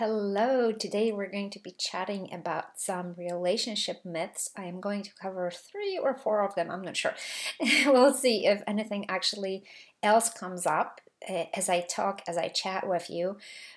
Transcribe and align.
Hello, 0.00 0.72
today 0.72 1.12
we're 1.12 1.30
going 1.30 1.50
to 1.50 1.58
be 1.58 1.72
chatting 1.72 2.32
about 2.32 2.80
some 2.80 3.14
relationship 3.18 4.02
myths. 4.02 4.48
I 4.56 4.64
am 4.64 4.80
going 4.80 5.02
to 5.02 5.14
cover 5.14 5.50
three 5.50 5.98
or 6.02 6.14
four 6.14 6.42
of 6.42 6.54
them, 6.54 6.70
I'm 6.70 6.80
not 6.80 6.96
sure. 6.96 7.12
we'll 7.84 8.14
see 8.14 8.46
if 8.46 8.62
anything 8.66 9.04
actually 9.10 9.62
else 10.02 10.30
comes 10.30 10.64
up 10.64 11.02
eh, 11.28 11.48
as 11.52 11.68
I 11.68 11.82
talk, 11.82 12.22
as 12.26 12.38
I 12.38 12.48
chat 12.48 12.88
with 12.88 13.10
you. 13.10 13.36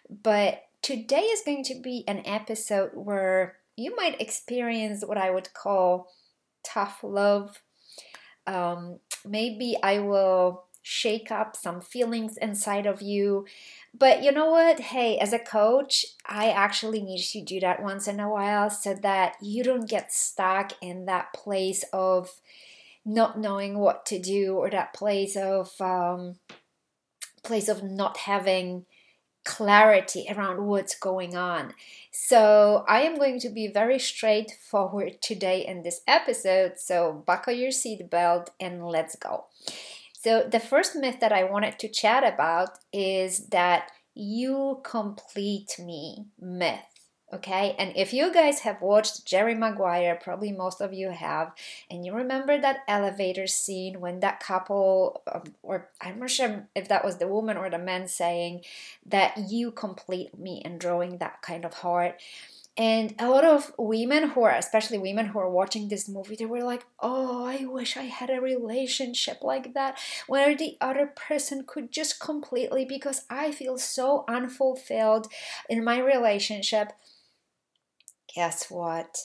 But 0.09 0.63
today 0.81 1.23
is 1.23 1.41
going 1.45 1.65
to 1.65 1.75
be 1.75 2.05
an 2.07 2.21
episode 2.25 2.91
where 2.93 3.57
you 3.75 3.93
might 3.93 4.21
experience 4.21 5.03
what 5.03 5.17
I 5.17 5.29
would 5.29 5.53
call 5.53 6.07
tough 6.63 7.03
love. 7.03 7.61
Um, 8.47 9.01
maybe 9.25 9.75
I 9.83 9.99
will 9.99 10.67
shake 10.83 11.31
up 11.31 11.55
some 11.55 11.79
feelings 11.79 12.35
inside 12.37 12.85
of 12.85 13.01
you. 13.01 13.45
But 13.97 14.21
you 14.21 14.31
know 14.31 14.49
what? 14.49 14.79
Hey, 14.79 15.17
as 15.17 15.31
a 15.31 15.39
coach, 15.39 16.05
I 16.25 16.49
actually 16.49 17.01
need 17.01 17.23
to 17.23 17.41
do 17.41 17.59
that 17.61 17.81
once 17.81 18.07
in 18.07 18.19
a 18.19 18.29
while 18.29 18.69
so 18.69 18.93
that 18.95 19.37
you 19.41 19.63
don't 19.63 19.89
get 19.89 20.11
stuck 20.11 20.73
in 20.81 21.05
that 21.05 21.33
place 21.33 21.85
of 21.93 22.29
not 23.05 23.39
knowing 23.39 23.79
what 23.79 24.05
to 24.07 24.19
do 24.19 24.55
or 24.55 24.69
that 24.69 24.93
place 24.93 25.37
of 25.37 25.71
um, 25.79 26.35
place 27.43 27.69
of 27.69 27.81
not 27.81 28.17
having 28.17 28.85
clarity 29.45 30.25
around 30.29 30.65
what's 30.65 30.95
going 30.95 31.35
on. 31.35 31.73
So, 32.11 32.85
I 32.87 33.01
am 33.01 33.17
going 33.17 33.39
to 33.41 33.49
be 33.49 33.67
very 33.67 33.99
straightforward 33.99 35.21
today 35.21 35.65
in 35.65 35.83
this 35.83 36.01
episode. 36.07 36.73
So, 36.77 37.23
buckle 37.25 37.53
your 37.53 37.71
seatbelt 37.71 38.49
and 38.59 38.85
let's 38.85 39.15
go. 39.17 39.45
So, 40.23 40.41
the 40.49 40.61
first 40.61 40.95
myth 40.95 41.19
that 41.19 41.33
I 41.33 41.43
wanted 41.43 41.77
to 41.79 41.89
chat 41.89 42.23
about 42.23 42.79
is 42.93 43.47
that 43.47 43.91
you 44.15 44.79
complete 44.83 45.77
me 45.77 46.27
myth. 46.39 46.79
Okay, 47.33 47.75
and 47.77 47.91
if 47.97 48.13
you 48.13 48.31
guys 48.31 48.59
have 48.59 48.81
watched 48.81 49.25
Jerry 49.25 49.53
Maguire, 49.53 50.17
probably 50.23 50.53
most 50.53 50.79
of 50.79 50.93
you 50.93 51.09
have, 51.09 51.51
and 51.91 52.05
you 52.05 52.13
remember 52.13 52.57
that 52.57 52.83
elevator 52.87 53.47
scene 53.47 53.99
when 53.99 54.21
that 54.21 54.39
couple, 54.39 55.23
um, 55.29 55.43
or 55.61 55.89
I'm 55.99 56.19
not 56.19 56.29
sure 56.29 56.69
if 56.73 56.87
that 56.87 57.03
was 57.03 57.17
the 57.17 57.27
woman 57.27 57.57
or 57.57 57.69
the 57.69 57.79
man 57.79 58.07
saying 58.07 58.61
that 59.05 59.49
you 59.49 59.71
complete 59.71 60.37
me 60.39 60.61
and 60.63 60.79
drawing 60.79 61.17
that 61.17 61.41
kind 61.41 61.65
of 61.65 61.73
heart. 61.73 62.21
And 62.75 63.13
a 63.19 63.29
lot 63.29 63.45
of 63.45 63.71
women 63.77 64.29
who 64.29 64.41
are, 64.43 64.55
especially 64.55 64.97
women 64.97 65.27
who 65.27 65.37
are 65.37 65.49
watching 65.49 65.89
this 65.89 66.09
movie, 66.09 66.35
they 66.35 66.47
were 66.47 66.63
like, 66.63 66.85
oh, 66.99 67.45
I 67.45 67.65
wish 67.65 67.95
I 67.95 68.03
had 68.03 68.31
a 68.31 68.41
relationship 68.41 69.43
like 69.43 69.75
that 69.75 69.99
where 70.25 70.55
the 70.55 70.75
other 70.81 71.05
person 71.05 71.65
could 71.67 71.91
just 71.91 72.19
completely, 72.19 72.83
because 72.83 73.25
I 73.29 73.51
feel 73.51 73.77
so 73.77 74.25
unfulfilled 74.27 75.27
in 75.69 75.83
my 75.83 75.99
relationship. 75.99 76.93
Guess 78.33 78.71
what? 78.71 79.17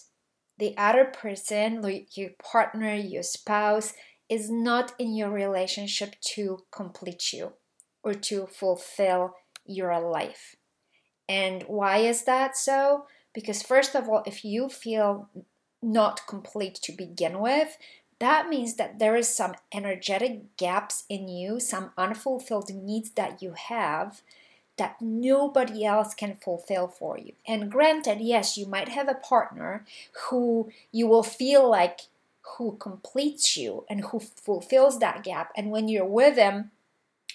The 0.59 0.77
other 0.77 1.07
person, 1.07 1.83
your 2.13 2.31
partner, 2.43 2.95
your 2.95 3.23
spouse, 3.23 3.95
is 4.29 4.51
not 4.51 4.93
in 4.99 5.15
your 5.15 5.31
relationship 5.31 6.17
to 6.35 6.65
complete 6.71 7.33
you 7.33 7.53
or 8.03 8.13
to 8.13 8.47
fulfill 8.47 9.37
your 9.65 9.99
life. 10.01 10.57
And 11.27 11.63
why 11.63 11.99
is 11.99 12.25
that 12.25 12.55
so? 12.55 13.07
Because, 13.39 13.63
first 13.63 13.95
of 13.95 14.09
all, 14.09 14.25
if 14.27 14.45
you 14.45 14.69
feel 14.69 15.29
not 15.81 16.27
complete 16.27 16.75
to 16.75 16.91
begin 16.91 17.39
with, 17.39 17.79
that 18.19 18.49
means 18.49 18.75
that 18.75 18.99
there 18.99 19.15
is 19.15 19.29
some 19.29 19.55
energetic 19.73 20.57
gaps 20.57 21.05
in 21.09 21.29
you, 21.29 21.61
some 21.61 21.93
unfulfilled 21.97 22.75
needs 22.75 23.11
that 23.11 23.41
you 23.41 23.53
have 23.53 24.23
that 24.77 25.01
nobody 25.01 25.85
else 25.85 26.15
can 26.15 26.35
fulfill 26.35 26.89
for 26.89 27.17
you. 27.17 27.33
And 27.47 27.71
granted, 27.71 28.21
yes, 28.21 28.59
you 28.59 28.67
might 28.67 28.89
have 28.89 29.09
a 29.09 29.15
partner 29.15 29.85
who 30.31 30.73
you 30.91 31.07
will 31.07 31.23
feel 31.23 31.69
like 31.71 32.01
who 32.57 32.77
completes 32.81 33.57
you 33.57 33.85
and 33.89 34.07
who 34.07 34.19
fulfills 34.19 34.99
that 34.99 35.23
gap. 35.23 35.53
And 35.57 35.71
when 35.71 35.87
you're 35.87 36.05
with 36.05 36.35
them, 36.35 36.73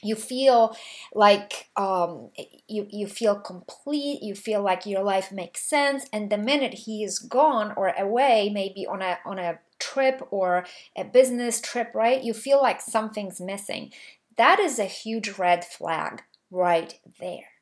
you 0.03 0.15
feel 0.15 0.75
like 1.13 1.69
um, 1.75 2.29
you, 2.67 2.87
you 2.89 3.07
feel 3.07 3.35
complete 3.35 4.21
you 4.21 4.35
feel 4.35 4.61
like 4.61 4.85
your 4.85 5.03
life 5.03 5.31
makes 5.31 5.63
sense 5.63 6.05
and 6.11 6.29
the 6.29 6.37
minute 6.37 6.73
he 6.73 7.03
is 7.03 7.19
gone 7.19 7.73
or 7.75 7.89
away 7.97 8.49
maybe 8.53 8.85
on 8.85 9.01
a 9.01 9.17
on 9.25 9.39
a 9.39 9.59
trip 9.79 10.25
or 10.31 10.65
a 10.95 11.03
business 11.03 11.59
trip 11.59 11.91
right 11.93 12.23
you 12.23 12.33
feel 12.33 12.61
like 12.61 12.81
something's 12.81 13.41
missing. 13.41 13.91
That 14.37 14.59
is 14.59 14.79
a 14.79 14.85
huge 14.85 15.37
red 15.37 15.63
flag 15.63 16.23
right 16.51 16.99
there 17.19 17.52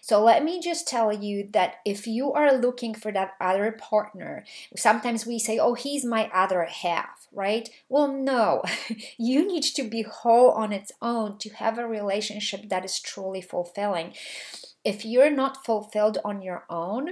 so 0.00 0.22
let 0.22 0.44
me 0.44 0.60
just 0.60 0.88
tell 0.88 1.12
you 1.12 1.48
that 1.52 1.76
if 1.84 2.06
you 2.06 2.32
are 2.32 2.52
looking 2.52 2.94
for 2.94 3.12
that 3.12 3.34
other 3.40 3.72
partner, 3.72 4.44
sometimes 4.76 5.26
we 5.26 5.38
say, 5.38 5.58
oh, 5.58 5.74
he's 5.74 6.04
my 6.04 6.28
other 6.34 6.64
half, 6.64 7.28
right? 7.32 7.68
Well, 7.88 8.08
no, 8.08 8.62
you 9.18 9.46
need 9.46 9.62
to 9.62 9.84
be 9.84 10.02
whole 10.02 10.50
on 10.50 10.72
its 10.72 10.92
own 11.00 11.38
to 11.38 11.50
have 11.50 11.78
a 11.78 11.86
relationship 11.86 12.68
that 12.68 12.84
is 12.84 12.98
truly 12.98 13.40
fulfilling. 13.40 14.14
If 14.84 15.04
you're 15.04 15.30
not 15.30 15.64
fulfilled 15.64 16.18
on 16.24 16.42
your 16.42 16.64
own, 16.68 17.10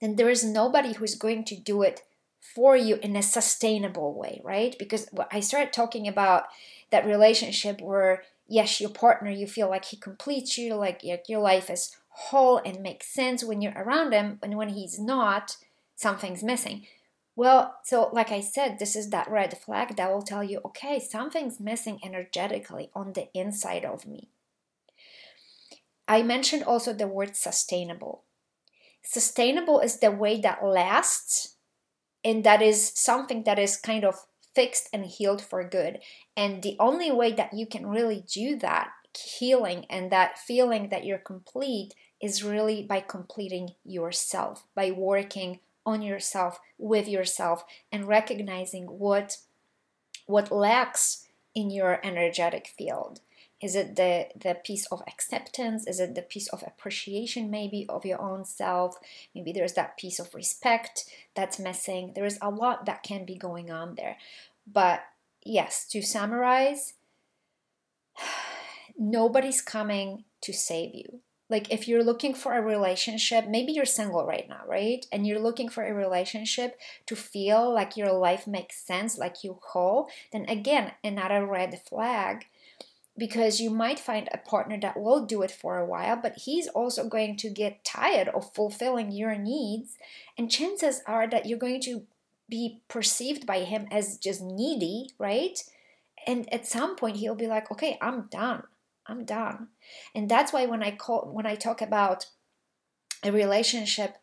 then 0.00 0.16
there 0.16 0.30
is 0.30 0.44
nobody 0.44 0.94
who's 0.94 1.14
going 1.14 1.44
to 1.44 1.56
do 1.56 1.82
it 1.82 2.02
for 2.40 2.76
you 2.76 2.98
in 3.02 3.16
a 3.16 3.22
sustainable 3.22 4.14
way, 4.14 4.40
right? 4.44 4.76
Because 4.78 5.08
I 5.30 5.40
started 5.40 5.72
talking 5.72 6.06
about 6.06 6.44
that 6.90 7.06
relationship 7.06 7.80
where 7.80 8.22
yes, 8.46 8.80
your 8.80 8.90
partner, 8.90 9.30
you 9.30 9.46
feel 9.46 9.68
like 9.68 9.86
he 9.86 9.96
completes 9.96 10.58
you, 10.58 10.74
like 10.74 11.02
your 11.02 11.40
life 11.40 11.70
is 11.70 11.96
whole 12.08 12.58
and 12.64 12.80
makes 12.80 13.12
sense 13.12 13.42
when 13.42 13.60
you're 13.60 13.72
around 13.72 14.12
him, 14.12 14.38
and 14.42 14.56
when 14.56 14.70
he's 14.70 14.98
not, 14.98 15.56
something's 15.96 16.42
missing. 16.42 16.86
Well, 17.36 17.76
so 17.84 18.10
like 18.12 18.30
I 18.30 18.40
said, 18.40 18.78
this 18.78 18.94
is 18.94 19.10
that 19.10 19.30
red 19.30 19.58
flag 19.58 19.96
that 19.96 20.12
will 20.12 20.22
tell 20.22 20.44
you, 20.44 20.60
okay, 20.66 21.00
something's 21.00 21.58
missing 21.58 21.98
energetically 22.04 22.90
on 22.94 23.12
the 23.12 23.28
inside 23.34 23.84
of 23.84 24.06
me. 24.06 24.28
I 26.06 26.22
mentioned 26.22 26.62
also 26.62 26.92
the 26.92 27.08
word 27.08 27.34
sustainable. 27.34 28.22
Sustainable 29.02 29.80
is 29.80 29.98
the 29.98 30.12
way 30.12 30.40
that 30.40 30.64
lasts, 30.64 31.56
and 32.22 32.44
that 32.44 32.62
is 32.62 32.92
something 32.94 33.42
that 33.44 33.58
is 33.58 33.76
kind 33.76 34.04
of 34.04 34.26
fixed 34.54 34.88
and 34.92 35.04
healed 35.04 35.42
for 35.42 35.62
good. 35.64 36.00
And 36.36 36.62
the 36.62 36.76
only 36.78 37.10
way 37.10 37.32
that 37.32 37.54
you 37.54 37.66
can 37.66 37.86
really 37.86 38.24
do 38.26 38.56
that 38.58 38.90
healing 39.16 39.86
and 39.88 40.10
that 40.10 40.38
feeling 40.38 40.88
that 40.88 41.04
you're 41.04 41.18
complete 41.18 41.94
is 42.20 42.42
really 42.42 42.82
by 42.82 43.00
completing 43.00 43.70
yourself, 43.84 44.64
by 44.74 44.90
working 44.90 45.60
on 45.86 46.02
yourself 46.02 46.58
with 46.78 47.08
yourself 47.08 47.64
and 47.92 48.08
recognizing 48.08 48.84
what 48.84 49.38
what 50.26 50.50
lacks 50.50 51.26
in 51.54 51.70
your 51.70 52.00
energetic 52.02 52.66
field. 52.66 53.20
Is 53.64 53.74
it 53.74 53.96
the, 53.96 54.26
the 54.38 54.56
piece 54.62 54.84
of 54.92 55.00
acceptance? 55.08 55.86
Is 55.86 55.98
it 55.98 56.14
the 56.14 56.20
piece 56.20 56.48
of 56.48 56.62
appreciation, 56.66 57.50
maybe, 57.50 57.86
of 57.88 58.04
your 58.04 58.20
own 58.20 58.44
self? 58.44 58.98
Maybe 59.34 59.52
there's 59.52 59.72
that 59.72 59.96
piece 59.96 60.18
of 60.18 60.34
respect 60.34 61.06
that's 61.34 61.58
missing. 61.58 62.12
There 62.14 62.26
is 62.26 62.38
a 62.42 62.50
lot 62.50 62.84
that 62.84 63.02
can 63.02 63.24
be 63.24 63.36
going 63.36 63.70
on 63.70 63.94
there. 63.94 64.18
But 64.70 65.00
yes, 65.42 65.86
to 65.92 66.02
summarize, 66.02 66.92
nobody's 68.98 69.62
coming 69.62 70.24
to 70.42 70.52
save 70.52 70.94
you. 70.94 71.20
Like, 71.48 71.72
if 71.72 71.88
you're 71.88 72.04
looking 72.04 72.34
for 72.34 72.52
a 72.52 72.60
relationship, 72.60 73.48
maybe 73.48 73.72
you're 73.72 73.86
single 73.86 74.26
right 74.26 74.46
now, 74.46 74.60
right? 74.66 75.06
And 75.10 75.26
you're 75.26 75.40
looking 75.40 75.70
for 75.70 75.84
a 75.84 75.94
relationship 75.94 76.78
to 77.06 77.16
feel 77.16 77.72
like 77.72 77.96
your 77.96 78.12
life 78.12 78.46
makes 78.46 78.76
sense, 78.76 79.16
like 79.16 79.42
you 79.42 79.58
whole, 79.62 80.10
then 80.32 80.44
again, 80.50 80.92
another 81.02 81.46
red 81.46 81.80
flag 81.88 82.44
because 83.16 83.60
you 83.60 83.70
might 83.70 84.00
find 84.00 84.28
a 84.32 84.38
partner 84.38 84.78
that 84.80 84.98
will 84.98 85.24
do 85.24 85.42
it 85.42 85.50
for 85.50 85.78
a 85.78 85.86
while, 85.86 86.16
but 86.16 86.38
he's 86.44 86.66
also 86.68 87.08
going 87.08 87.36
to 87.36 87.48
get 87.48 87.84
tired 87.84 88.28
of 88.28 88.52
fulfilling 88.54 89.12
your 89.12 89.36
needs. 89.36 89.96
And 90.36 90.50
chances 90.50 91.00
are 91.06 91.28
that 91.28 91.46
you're 91.46 91.58
going 91.58 91.80
to 91.82 92.06
be 92.48 92.80
perceived 92.88 93.46
by 93.46 93.60
him 93.60 93.86
as 93.90 94.18
just 94.18 94.42
needy, 94.42 95.10
right? 95.18 95.58
And 96.26 96.52
at 96.52 96.66
some 96.66 96.96
point 96.96 97.16
he'll 97.16 97.34
be 97.34 97.46
like, 97.46 97.70
"Okay, 97.70 97.98
I'm 98.00 98.22
done. 98.30 98.64
I'm 99.06 99.24
done." 99.24 99.68
And 100.14 100.28
that's 100.28 100.52
why 100.52 100.66
when 100.66 100.82
I 100.82 100.90
call 100.90 101.30
when 101.32 101.46
I 101.46 101.54
talk 101.54 101.80
about 101.80 102.26
a 103.22 103.30
relationship 103.32 104.16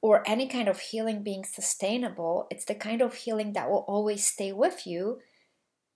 or 0.00 0.22
any 0.26 0.48
kind 0.48 0.68
of 0.68 0.80
healing 0.80 1.22
being 1.22 1.44
sustainable, 1.44 2.46
it's 2.50 2.64
the 2.64 2.74
kind 2.74 3.02
of 3.02 3.14
healing 3.14 3.52
that 3.52 3.70
will 3.70 3.84
always 3.86 4.24
stay 4.24 4.52
with 4.52 4.86
you 4.86 5.20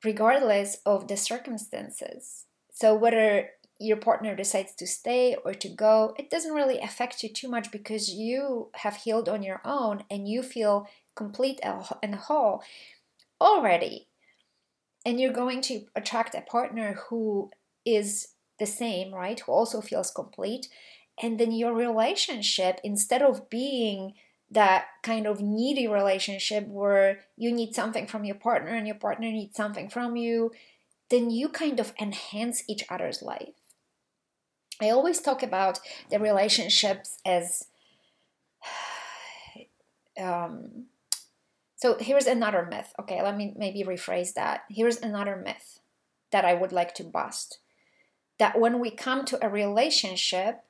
regardless 0.05 0.79
of 0.87 1.09
the 1.09 1.17
circumstances. 1.17 2.47
So, 2.73 2.95
whether 2.95 3.51
your 3.79 3.97
partner 3.97 4.35
decides 4.37 4.75
to 4.77 4.87
stay 4.87 5.37
or 5.45 5.55
to 5.55 5.69
go, 5.69 6.15
it 6.19 6.31
doesn't 6.31 6.53
really 6.55 6.79
affect 6.79 7.23
you 7.23 7.29
too 7.29 7.49
much 7.49 7.71
because 7.71 8.09
you 8.11 8.71
have 8.75 8.97
healed 8.97 9.29
on 9.29 9.43
your 9.43 9.61
own 9.65 10.05
and 10.11 10.29
you 10.29 10.43
feel 10.43 10.89
complete 11.17 11.61
and 12.03 12.15
whole 12.15 12.63
already. 13.41 14.09
And 15.05 15.21
you're 15.21 15.33
going 15.33 15.61
to 15.63 15.87
attract 15.95 16.35
a 16.35 16.41
partner 16.41 16.95
who 17.09 17.51
is 17.85 18.29
the 18.59 18.67
same, 18.67 19.13
right? 19.13 19.39
Who 19.41 19.53
also 19.53 19.81
feels 19.81 20.11
complete. 20.11 20.69
and 21.23 21.39
then 21.39 21.53
your 21.53 21.73
relationship 21.73 22.81
instead 22.83 23.23
of 23.23 23.49
being 23.49 24.15
that 24.55 24.87
kind 25.03 25.27
of 25.27 25.41
needy 25.41 25.87
relationship 25.87 26.67
where 26.69 27.21
you 27.37 27.53
need 27.53 27.75
something 27.75 28.07
from 28.07 28.25
your 28.25 28.37
partner 28.37 28.71
and 28.71 28.87
your 28.87 28.97
partner 28.97 29.31
needs 29.31 29.57
something 29.57 29.89
from 29.89 30.17
you 30.17 30.51
then 31.11 31.31
you 31.31 31.49
kind 31.49 31.81
of 31.81 31.93
enhance 32.01 32.65
each 32.69 32.85
other's 32.89 33.23
life. 33.23 33.55
I 34.81 34.91
always 34.91 35.21
talk 35.21 35.43
about 35.43 35.79
the 36.11 36.19
relationships 36.19 37.19
as 37.25 37.67
um, 40.21 40.87
so 41.77 41.97
here's 42.01 42.27
another 42.27 42.67
myth. 42.69 42.93
Okay 43.01 43.23
let 43.23 43.37
me 43.37 43.55
maybe 43.57 43.83
rephrase 43.83 44.35
that. 44.35 44.65
Here's 44.71 45.01
another 45.01 45.37
myth 45.37 45.81
that 46.33 46.45
i 46.45 46.55
would 46.55 46.73
like 46.73 46.95
to 46.95 47.05
bust. 47.05 47.59
That 48.39 48.59
when 48.59 48.81
we 48.81 48.91
come 48.91 49.25
to 49.27 49.45
a 49.45 49.49
relationship 49.49 50.65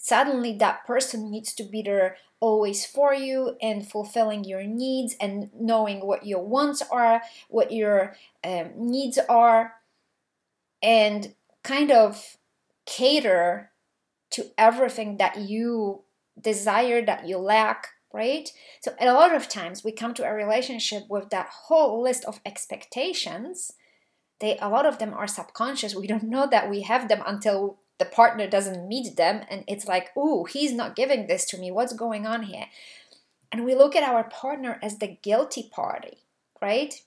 suddenly 0.00 0.54
that 0.54 0.86
person 0.86 1.30
needs 1.30 1.52
to 1.52 1.62
be 1.62 1.82
there 1.82 2.16
always 2.40 2.86
for 2.86 3.14
you 3.14 3.56
and 3.60 3.86
fulfilling 3.86 4.44
your 4.44 4.64
needs 4.64 5.14
and 5.20 5.50
knowing 5.54 6.00
what 6.00 6.26
your 6.26 6.42
wants 6.42 6.82
are, 6.90 7.20
what 7.48 7.70
your 7.70 8.16
um, 8.42 8.70
needs 8.76 9.18
are, 9.28 9.74
and 10.82 11.34
kind 11.62 11.92
of 11.92 12.38
cater 12.86 13.70
to 14.30 14.46
everything 14.56 15.18
that 15.18 15.36
you 15.36 16.00
desire, 16.40 17.04
that 17.04 17.28
you 17.28 17.36
lack, 17.36 17.88
right? 18.10 18.50
So, 18.80 18.94
a 18.98 19.12
lot 19.12 19.34
of 19.34 19.48
times 19.48 19.84
we 19.84 19.92
come 19.92 20.14
to 20.14 20.24
a 20.24 20.32
relationship 20.32 21.02
with 21.10 21.28
that 21.28 21.50
whole 21.66 22.02
list 22.02 22.24
of 22.24 22.40
expectations. 22.46 23.72
They, 24.40 24.56
a 24.58 24.70
lot 24.70 24.86
of 24.86 24.98
them 24.98 25.12
are 25.12 25.26
subconscious. 25.26 25.94
We 25.94 26.06
don't 26.06 26.22
know 26.22 26.48
that 26.50 26.70
we 26.70 26.80
have 26.82 27.08
them 27.08 27.22
until 27.26 27.80
the 28.00 28.04
partner 28.06 28.48
doesn't 28.48 28.88
meet 28.88 29.16
them 29.16 29.44
and 29.48 29.62
it's 29.68 29.86
like 29.86 30.08
oh 30.16 30.44
he's 30.44 30.72
not 30.72 30.96
giving 30.96 31.26
this 31.28 31.44
to 31.46 31.58
me. 31.58 31.70
What's 31.70 31.92
going 31.92 32.26
on 32.26 32.42
here? 32.44 32.66
And 33.52 33.64
we 33.64 33.74
look 33.74 33.94
at 33.94 34.08
our 34.08 34.24
partner 34.24 34.80
as 34.82 34.98
the 34.98 35.16
guilty 35.22 35.70
party 35.70 36.18
right? 36.60 37.02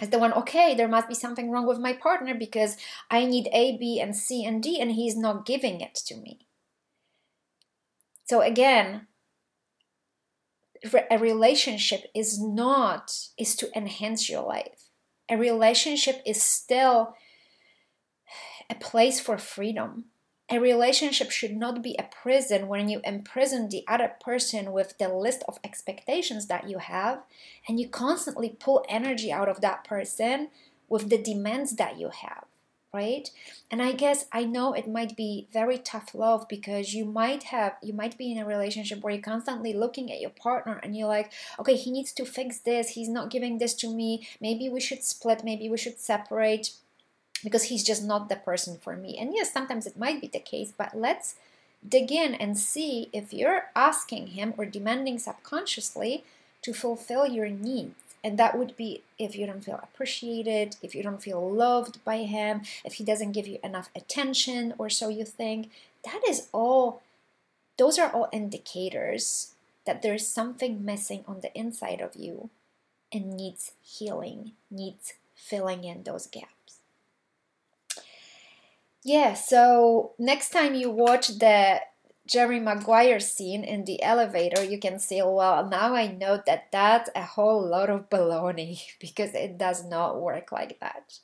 As 0.00 0.10
the 0.10 0.18
one 0.18 0.32
okay 0.34 0.74
there 0.74 0.86
must 0.86 1.08
be 1.08 1.14
something 1.14 1.50
wrong 1.50 1.66
with 1.66 1.78
my 1.78 1.92
partner 1.92 2.34
because 2.34 2.76
i 3.10 3.24
need 3.26 3.48
a 3.52 3.76
b 3.76 3.98
and 4.00 4.14
c 4.14 4.44
and 4.44 4.62
d 4.62 4.80
and 4.80 4.92
he's 4.92 5.16
not 5.16 5.46
giving 5.46 5.80
it 5.80 5.94
to 6.06 6.16
me. 6.16 6.46
So 8.26 8.42
again 8.42 9.08
a 11.10 11.18
relationship 11.18 12.04
is 12.14 12.40
not 12.40 13.12
is 13.36 13.56
to 13.56 13.76
enhance 13.76 14.28
your 14.28 14.46
life. 14.46 14.84
A 15.28 15.36
relationship 15.36 16.22
is 16.24 16.40
still 16.42 17.14
a 18.70 18.74
place 18.74 19.20
for 19.20 19.38
freedom 19.38 20.06
a 20.50 20.58
relationship 20.58 21.30
should 21.30 21.56
not 21.56 21.82
be 21.82 21.94
a 21.98 22.08
prison 22.22 22.68
when 22.68 22.88
you 22.88 23.00
imprison 23.04 23.68
the 23.68 23.84
other 23.86 24.12
person 24.20 24.72
with 24.72 24.96
the 24.98 25.08
list 25.08 25.42
of 25.46 25.58
expectations 25.62 26.46
that 26.46 26.68
you 26.68 26.78
have 26.78 27.22
and 27.68 27.78
you 27.78 27.88
constantly 27.88 28.48
pull 28.48 28.84
energy 28.88 29.30
out 29.30 29.48
of 29.48 29.60
that 29.60 29.84
person 29.84 30.48
with 30.88 31.10
the 31.10 31.18
demands 31.18 31.76
that 31.76 31.98
you 31.98 32.08
have 32.08 32.44
right? 32.92 33.30
And 33.70 33.82
i 33.82 33.92
guess 33.92 34.24
i 34.32 34.44
know 34.44 34.72
it 34.72 34.88
might 34.88 35.14
be 35.14 35.46
very 35.52 35.76
tough 35.78 36.14
love 36.14 36.46
because 36.48 36.94
you 36.94 37.04
might 37.04 37.44
have 37.44 37.76
you 37.82 37.92
might 37.92 38.16
be 38.16 38.32
in 38.32 38.38
a 38.38 38.46
relationship 38.46 39.02
where 39.02 39.12
you're 39.12 39.22
constantly 39.22 39.74
looking 39.74 40.10
at 40.10 40.20
your 40.20 40.30
partner 40.30 40.80
and 40.82 40.96
you're 40.96 41.08
like 41.08 41.30
okay 41.58 41.76
he 41.76 41.90
needs 41.90 42.12
to 42.12 42.24
fix 42.24 42.58
this. 42.58 42.90
He's 42.90 43.08
not 43.08 43.30
giving 43.30 43.58
this 43.58 43.74
to 43.74 43.94
me. 43.94 44.26
Maybe 44.40 44.68
we 44.68 44.80
should 44.80 45.04
split. 45.04 45.44
Maybe 45.44 45.68
we 45.68 45.76
should 45.76 45.98
separate 45.98 46.70
because 47.42 47.64
he's 47.64 47.84
just 47.84 48.04
not 48.04 48.28
the 48.28 48.36
person 48.36 48.76
for 48.76 48.96
me. 48.96 49.16
And 49.18 49.32
yes, 49.34 49.52
sometimes 49.52 49.86
it 49.86 49.98
might 49.98 50.20
be 50.20 50.26
the 50.26 50.40
case, 50.40 50.72
but 50.76 50.96
let's 50.96 51.36
dig 51.86 52.10
in 52.10 52.34
and 52.34 52.58
see 52.58 53.08
if 53.12 53.32
you're 53.32 53.70
asking 53.76 54.28
him 54.28 54.54
or 54.56 54.66
demanding 54.66 55.18
subconsciously 55.18 56.24
to 56.62 56.72
fulfill 56.72 57.26
your 57.26 57.48
needs. 57.48 57.94
And 58.24 58.38
that 58.38 58.58
would 58.58 58.76
be 58.76 59.02
if 59.18 59.36
you 59.36 59.46
don't 59.46 59.64
feel 59.64 59.80
appreciated, 59.82 60.76
if 60.82 60.94
you 60.94 61.02
don't 61.02 61.22
feel 61.22 61.50
loved 61.50 62.04
by 62.04 62.18
him, 62.18 62.62
if 62.84 62.94
he 62.94 63.04
doesn't 63.04 63.32
give 63.32 63.46
you 63.46 63.58
enough 63.62 63.90
attention, 63.94 64.74
or 64.76 64.90
so 64.90 65.08
you 65.08 65.24
think. 65.24 65.70
That 66.04 66.22
is 66.28 66.48
all, 66.52 67.02
those 67.78 67.98
are 67.98 68.10
all 68.10 68.28
indicators 68.32 69.52
that 69.86 70.02
there's 70.02 70.26
something 70.26 70.84
missing 70.84 71.24
on 71.28 71.40
the 71.40 71.56
inside 71.56 72.00
of 72.00 72.16
you 72.16 72.50
and 73.12 73.36
needs 73.36 73.72
healing, 73.82 74.52
needs 74.70 75.14
filling 75.34 75.84
in 75.84 76.02
those 76.02 76.26
gaps. 76.26 76.77
Yeah, 79.08 79.32
so 79.32 80.12
next 80.18 80.50
time 80.50 80.74
you 80.74 80.90
watch 80.90 81.28
the 81.28 81.80
Jerry 82.26 82.60
Maguire 82.60 83.20
scene 83.20 83.64
in 83.64 83.86
the 83.86 84.02
elevator, 84.02 84.62
you 84.62 84.78
can 84.78 84.98
say, 84.98 85.22
well, 85.22 85.66
now 85.66 85.94
I 85.94 86.08
know 86.08 86.42
that 86.44 86.70
that's 86.70 87.08
a 87.16 87.22
whole 87.22 87.66
lot 87.66 87.88
of 87.88 88.10
baloney 88.10 88.82
because 89.00 89.32
it 89.32 89.56
does 89.56 89.82
not 89.82 90.20
work 90.20 90.52
like 90.52 90.78
that. 90.80 91.20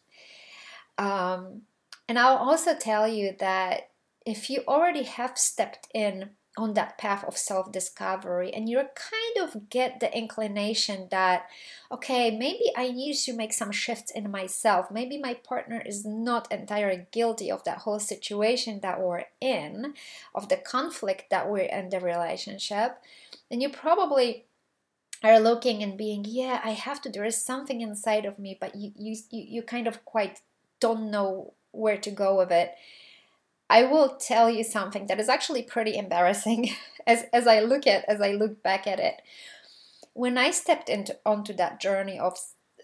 Um, 0.96 1.64
and 2.08 2.18
I'll 2.18 2.38
also 2.38 2.74
tell 2.74 3.06
you 3.06 3.36
that 3.38 3.90
if 4.24 4.48
you 4.48 4.62
already 4.66 5.02
have 5.02 5.36
stepped 5.36 5.86
in 5.92 6.30
on 6.56 6.74
that 6.74 6.96
path 6.98 7.24
of 7.24 7.36
self 7.36 7.72
discovery 7.72 8.52
and 8.52 8.68
you 8.68 8.76
kind 8.76 9.36
of 9.42 9.68
get 9.68 9.98
the 9.98 10.16
inclination 10.16 11.08
that 11.10 11.46
okay 11.90 12.30
maybe 12.30 12.70
i 12.76 12.90
need 12.90 13.14
to 13.16 13.32
make 13.32 13.52
some 13.52 13.72
shifts 13.72 14.10
in 14.12 14.30
myself. 14.30 14.90
Maybe 14.90 15.18
my 15.18 15.34
partner 15.34 15.82
is 15.84 16.04
not 16.04 16.50
entirely 16.52 17.06
guilty 17.10 17.50
of 17.50 17.64
that 17.64 17.78
whole 17.78 17.98
situation 17.98 18.80
that 18.80 19.00
we're 19.00 19.24
in 19.40 19.94
of 20.34 20.48
the 20.48 20.56
conflict 20.56 21.30
that 21.30 21.50
we're 21.50 21.70
in 21.78 21.88
the 21.90 22.00
relationship. 22.00 22.98
And 23.50 23.62
you 23.62 23.68
probably 23.68 24.44
are 25.22 25.40
looking 25.40 25.82
and 25.82 25.96
being 25.96 26.24
yeah 26.26 26.60
i 26.62 26.70
have 26.70 27.00
to 27.00 27.08
there 27.08 27.24
is 27.24 27.40
something 27.40 27.80
inside 27.80 28.26
of 28.26 28.38
me 28.38 28.56
but 28.60 28.74
you 28.74 28.92
you 28.96 29.16
you 29.30 29.62
kind 29.62 29.86
of 29.86 30.04
quite 30.04 30.40
don't 30.80 31.10
know 31.10 31.54
where 31.72 31.96
to 31.96 32.10
go 32.10 32.36
with 32.36 32.52
it 32.52 32.74
I 33.68 33.84
will 33.84 34.16
tell 34.16 34.50
you 34.50 34.62
something 34.62 35.06
that 35.06 35.20
is 35.20 35.28
actually 35.28 35.62
pretty 35.62 35.96
embarrassing 35.96 36.70
as, 37.06 37.24
as 37.32 37.46
I 37.46 37.60
look 37.60 37.86
at 37.86 38.04
as 38.06 38.20
I 38.20 38.32
look 38.32 38.62
back 38.62 38.86
at 38.86 39.00
it. 39.00 39.22
When 40.12 40.38
I 40.38 40.50
stepped 40.50 40.88
into 40.88 41.18
onto 41.26 41.52
that 41.54 41.80
journey 41.80 42.18
of 42.18 42.38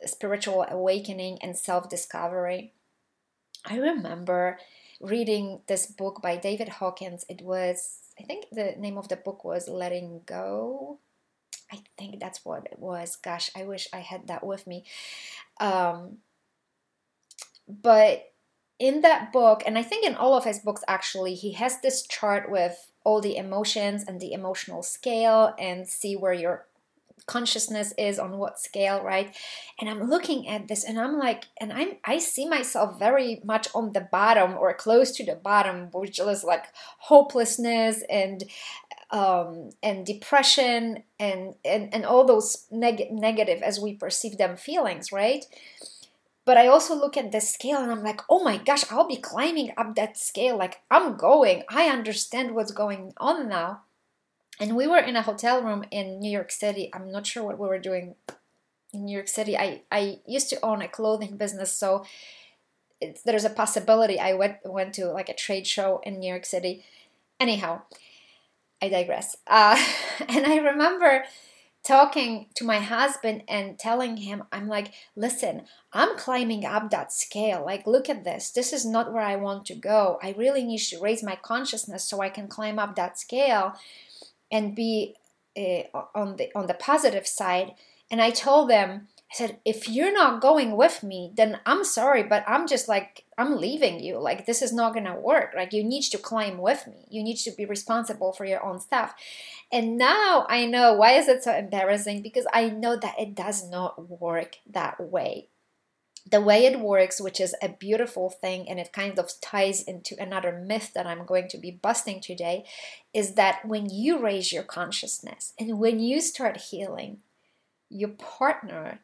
spiritual 0.05 0.67
awakening 0.69 1.39
and 1.43 1.57
self-discovery, 1.57 2.73
I 3.65 3.79
remember 3.79 4.59
reading 5.01 5.61
this 5.69 5.87
book 5.87 6.21
by 6.23 6.37
David 6.37 6.69
Hawkins. 6.69 7.25
It 7.29 7.43
was 7.43 7.99
I 8.19 8.25
think 8.25 8.47
the 8.53 8.75
name 8.79 8.99
of 8.99 9.09
the 9.09 9.17
book 9.17 9.45
was 9.45 9.69
Letting 9.69 10.23
Go. 10.27 10.99
I 11.73 11.79
think 11.97 12.21
that's 12.21 12.45
what 12.45 12.67
it 12.71 12.79
was. 12.79 13.17
Gosh, 13.17 13.51
I 13.57 13.63
wish 13.63 13.89
I 13.93 14.01
had 14.01 14.27
that 14.27 14.45
with 14.45 14.67
me. 14.67 14.85
Um, 15.61 16.19
but 17.69 18.25
in 18.81 19.03
that 19.03 19.31
book, 19.33 19.63
and 19.67 19.79
I 19.79 19.83
think 19.83 20.05
in 20.05 20.17
all 20.17 20.35
of 20.35 20.45
his 20.45 20.59
books 20.59 20.83
actually, 20.89 21.35
he 21.35 21.53
has 21.53 21.81
this 21.81 22.03
chart 22.03 22.51
with 22.51 22.91
all 23.05 23.21
the 23.21 23.37
emotions 23.37 24.05
and 24.09 24.19
the 24.19 24.33
emotional 24.33 24.83
scale 24.83 25.55
and 25.59 25.87
see 25.87 26.17
where 26.17 26.33
your 26.33 26.67
consciousness 27.27 27.93
is 27.97 28.19
on 28.19 28.39
what 28.39 28.59
scale 28.59 29.05
right? 29.05 29.37
And 29.79 29.89
i'm 29.89 30.11
looking 30.11 30.49
at 30.49 30.67
this 30.67 30.83
and 30.85 30.99
i'm 30.99 31.17
like 31.19 31.45
and 31.61 31.73
i'm 31.73 31.93
i 32.05 32.19
see 32.19 32.49
myself 32.49 32.99
very 32.99 33.41
much 33.45 33.69
on 33.75 33.93
the 33.93 34.01
bottom 34.01 34.57
or 34.59 34.75
close 34.75 35.13
to 35.13 35.25
the 35.25 35.37
bottom 35.37 35.91
which 35.93 36.19
is 36.19 36.43
like 36.43 36.65
hopelessness 36.99 38.03
and 38.11 38.45
um, 39.13 39.71
and 39.83 40.07
depression 40.07 41.03
and, 41.19 41.55
and 41.65 41.93
and 41.93 42.05
all 42.05 42.25
those 42.25 42.67
neg- 42.71 43.13
negative 43.13 43.61
as 43.63 43.81
we 43.81 43.95
perceive 43.95 44.39
them 44.39 44.57
feelings 44.57 45.13
right 45.13 45.45
but 46.51 46.57
I 46.57 46.67
also 46.67 46.97
look 46.97 47.17
at 47.17 47.31
the 47.31 47.41
scale 47.41 47.79
and 47.79 47.93
I'm 47.93 48.03
like, 48.03 48.23
oh 48.29 48.43
my 48.43 48.57
gosh, 48.57 48.83
I'll 48.91 49.07
be 49.07 49.19
climbing 49.19 49.71
up 49.77 49.95
that 49.95 50.19
scale. 50.19 50.57
Like, 50.57 50.81
I'm 50.91 51.17
going. 51.17 51.63
I 51.69 51.85
understand 51.87 52.57
what's 52.57 52.73
going 52.73 53.13
on 53.19 53.49
now. 53.49 53.83
And 54.59 54.75
we 54.75 54.89
were 54.89 54.99
in 54.99 55.15
a 55.15 55.23
hotel 55.23 55.63
room 55.63 55.85
in 55.93 56.19
New 56.19 56.29
York 56.29 56.51
City. 56.51 56.91
I'm 56.93 57.13
not 57.13 57.25
sure 57.25 57.45
what 57.45 57.61
we 57.61 57.69
were 57.69 57.79
doing 57.79 58.17
in 58.93 59.05
New 59.05 59.13
York 59.13 59.29
City. 59.29 59.57
I, 59.57 59.83
I 59.93 60.19
used 60.27 60.51
to 60.51 60.59
own 60.61 60.83
a 60.83 60.89
clothing 60.89 61.37
business, 61.37 61.73
so 61.73 62.05
there's 63.25 63.45
a 63.45 63.51
possibility 63.51 64.19
I 64.19 64.35
went 64.35 64.57
went 64.65 64.93
to 64.95 65.07
like 65.07 65.29
a 65.29 65.35
trade 65.35 65.69
show 65.69 66.01
in 66.03 66.19
New 66.19 66.29
York 66.29 66.45
City. 66.45 66.85
Anyhow, 67.39 67.83
I 68.83 68.89
digress. 68.89 69.37
Uh, 69.47 69.81
and 70.29 70.45
I 70.47 70.57
remember 70.57 71.23
talking 71.87 72.47
to 72.55 72.65
my 72.65 72.79
husband 72.79 73.43
and 73.49 73.79
telling 73.79 74.19
him, 74.19 74.45
I'm 74.53 74.69
like, 74.69 74.93
listen, 75.17 75.63
I'm 75.93 76.17
climbing 76.17 76.65
up 76.65 76.91
that 76.91 77.13
scale. 77.13 77.65
Like, 77.65 77.87
look 77.87 78.09
at 78.09 78.25
this. 78.25 78.51
This 78.51 78.73
is 78.73 78.85
not 78.85 79.13
where 79.13 79.23
I 79.23 79.37
want 79.37 79.67
to 79.67 79.75
go. 79.75 80.19
I 80.23 80.35
really 80.37 80.65
need 80.65 80.81
to 80.81 81.01
raise 81.01 81.23
my 81.23 81.37
consciousness 81.37 82.05
so 82.05 82.21
I 82.21 82.29
can 82.29 82.49
climb 82.49 82.79
up 82.79 82.97
that 82.97 83.19
scale 83.19 83.75
and 84.53 84.75
be 84.75 85.15
uh, 85.57 85.83
on 86.15 86.37
the 86.37 86.51
on 86.55 86.67
the 86.67 86.75
positive 86.75 87.27
side. 87.27 87.75
And 88.11 88.21
I 88.21 88.31
told 88.31 88.69
them 88.69 89.09
I 89.33 89.37
said, 89.37 89.59
if 89.65 89.89
you're 89.89 90.13
not 90.13 90.41
going 90.41 90.77
with 90.77 91.03
me, 91.03 91.33
then 91.37 91.61
I'm 91.65 91.85
sorry, 91.85 92.25
but 92.25 92.45
I'm 92.49 92.67
just 92.67 92.89
like, 92.89 93.25
I'm 93.41 93.57
leaving 93.57 94.01
you. 94.01 94.19
Like, 94.19 94.47
this 94.47 94.63
is 94.63 94.73
not 94.73 94.93
going 94.93 95.07
to 95.07 95.15
work. 95.15 95.53
Like, 95.57 95.73
you 95.73 95.83
need 95.83 96.03
to 96.03 96.19
climb 96.19 96.59
with 96.59 96.87
me. 96.87 97.07
You 97.09 97.23
need 97.23 97.39
to 97.39 97.51
be 97.51 97.65
responsible 97.65 98.33
for 98.33 98.45
your 98.45 98.65
own 98.65 98.79
stuff. 98.79 99.15
And 99.73 99.97
now 99.99 100.47
I 100.49 100.67
know 100.67 100.95
why 100.95 101.13
is 101.13 101.29
it 101.29 101.43
so 101.43 101.55
embarrassing? 101.55 102.23
Because 102.23 102.47
I 102.53 102.69
know 102.69 102.97
that 102.97 103.19
it 103.19 103.35
does 103.35 103.69
not 103.69 104.21
work 104.21 104.57
that 104.69 105.01
way. 105.01 105.49
The 106.31 106.41
way 106.41 106.67
it 106.67 106.79
works, 106.79 107.21
which 107.21 107.41
is 107.41 107.57
a 107.63 107.71
beautiful 107.71 108.29
thing, 108.29 108.69
and 108.69 108.79
it 108.79 108.93
kind 108.93 109.19
of 109.19 109.33
ties 109.41 109.83
into 109.83 110.15
another 110.21 110.53
myth 110.53 110.93
that 110.95 111.07
I'm 111.07 111.25
going 111.25 111.49
to 111.49 111.59
be 111.59 111.71
busting 111.71 112.21
today, 112.21 112.67
is 113.15 113.35
that 113.35 113.65
when 113.65 113.89
you 113.89 114.19
raise 114.19 114.53
your 114.53 114.63
consciousness 114.63 115.55
and 115.59 115.79
when 115.79 115.99
you 115.99 116.21
start 116.21 116.59
healing, 116.59 117.21
your 117.89 118.11
partner 118.11 119.01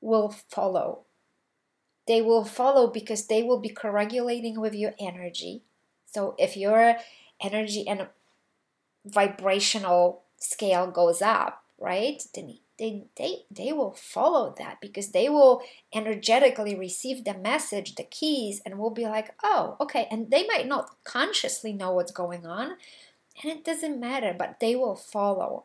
will 0.00 0.30
follow. 0.30 1.04
They 2.08 2.22
will 2.22 2.44
follow 2.44 2.88
because 2.88 3.26
they 3.26 3.44
will 3.44 3.60
be 3.60 3.68
co-regulating 3.68 4.60
with 4.60 4.74
your 4.74 4.94
energy. 4.98 5.62
So 6.06 6.34
if 6.38 6.56
your 6.56 6.96
energy 7.40 7.86
and 7.86 8.08
vibrational 9.04 10.22
scale 10.38 10.90
goes 10.90 11.22
up, 11.22 11.62
right? 11.78 12.22
Then 12.34 12.58
they, 12.78 13.04
they, 13.16 13.44
they 13.50 13.72
will 13.72 13.92
follow 13.92 14.54
that 14.58 14.80
because 14.80 15.10
they 15.10 15.28
will 15.28 15.62
energetically 15.94 16.74
receive 16.74 17.24
the 17.24 17.34
message, 17.34 17.96
the 17.96 18.04
keys, 18.04 18.62
and 18.64 18.78
will 18.78 18.90
be 18.90 19.04
like, 19.04 19.34
oh, 19.42 19.76
okay. 19.80 20.08
And 20.10 20.30
they 20.30 20.46
might 20.46 20.66
not 20.66 20.96
consciously 21.04 21.72
know 21.72 21.92
what's 21.92 22.12
going 22.12 22.46
on, 22.46 22.76
and 23.42 23.52
it 23.52 23.64
doesn't 23.64 24.00
matter, 24.00 24.34
but 24.36 24.60
they 24.60 24.74
will 24.74 24.96
follow. 24.96 25.64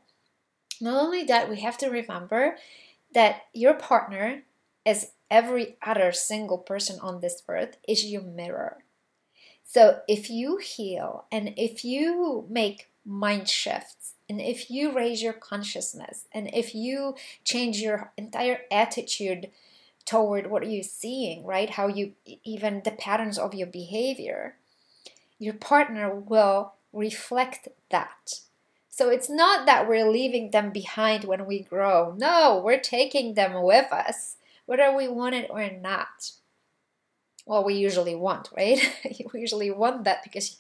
Not 0.82 1.02
only 1.02 1.24
that, 1.24 1.50
we 1.50 1.62
have 1.62 1.78
to 1.80 1.90
remember 1.90 2.58
that 3.14 3.44
your 3.54 3.76
partner, 3.76 4.44
as 4.86 5.12
every 5.34 5.76
other 5.82 6.12
single 6.12 6.60
person 6.60 7.00
on 7.02 7.20
this 7.20 7.42
earth, 7.50 7.78
is 7.88 8.06
your 8.06 8.22
mirror. 8.22 8.84
So 9.66 10.02
if 10.08 10.30
you 10.30 10.58
heal 10.58 11.26
and 11.32 11.54
if 11.58 11.84
you 11.84 12.46
make 12.48 12.90
mind 13.04 13.50
shifts 13.50 14.14
and 14.30 14.40
if 14.40 14.70
you 14.70 14.96
raise 14.96 15.24
your 15.24 15.34
consciousness 15.34 16.28
and 16.32 16.54
if 16.54 16.76
you 16.76 17.16
change 17.44 17.80
your 17.80 18.12
entire 18.16 18.62
attitude 18.72 19.50
toward 20.06 20.52
what 20.52 20.70
you're 20.70 20.84
seeing, 20.84 21.44
right? 21.44 21.72
How 21.72 21.88
you 21.88 22.14
even 22.44 22.84
the 22.86 22.92
patterns 22.92 23.40
of 23.40 23.56
your 23.56 23.68
behavior, 23.68 24.58
your 25.40 25.56
partner 25.56 26.14
will 26.14 26.74
reflect 26.92 27.70
that. 27.90 28.42
So 28.90 29.10
it's 29.10 29.30
not 29.30 29.66
that 29.66 29.88
we're 29.88 30.08
leaving 30.08 30.52
them 30.52 30.70
behind 30.70 31.24
when 31.24 31.48
we 31.48 31.62
grow. 31.62 32.14
No, 32.16 32.62
we're 32.64 32.80
taking 32.80 33.34
them 33.34 33.64
with 33.64 33.92
us, 33.92 34.36
whether 34.66 34.96
we 34.96 35.08
want 35.08 35.36
it 35.36 35.50
or 35.50 35.70
not. 35.70 36.32
Well, 37.46 37.66
we 37.66 37.74
usually 37.74 38.16
want, 38.16 38.50
right? 38.56 38.80
we 39.34 39.42
usually 39.42 39.70
want 39.70 40.06
that 40.06 40.24
because 40.24 40.56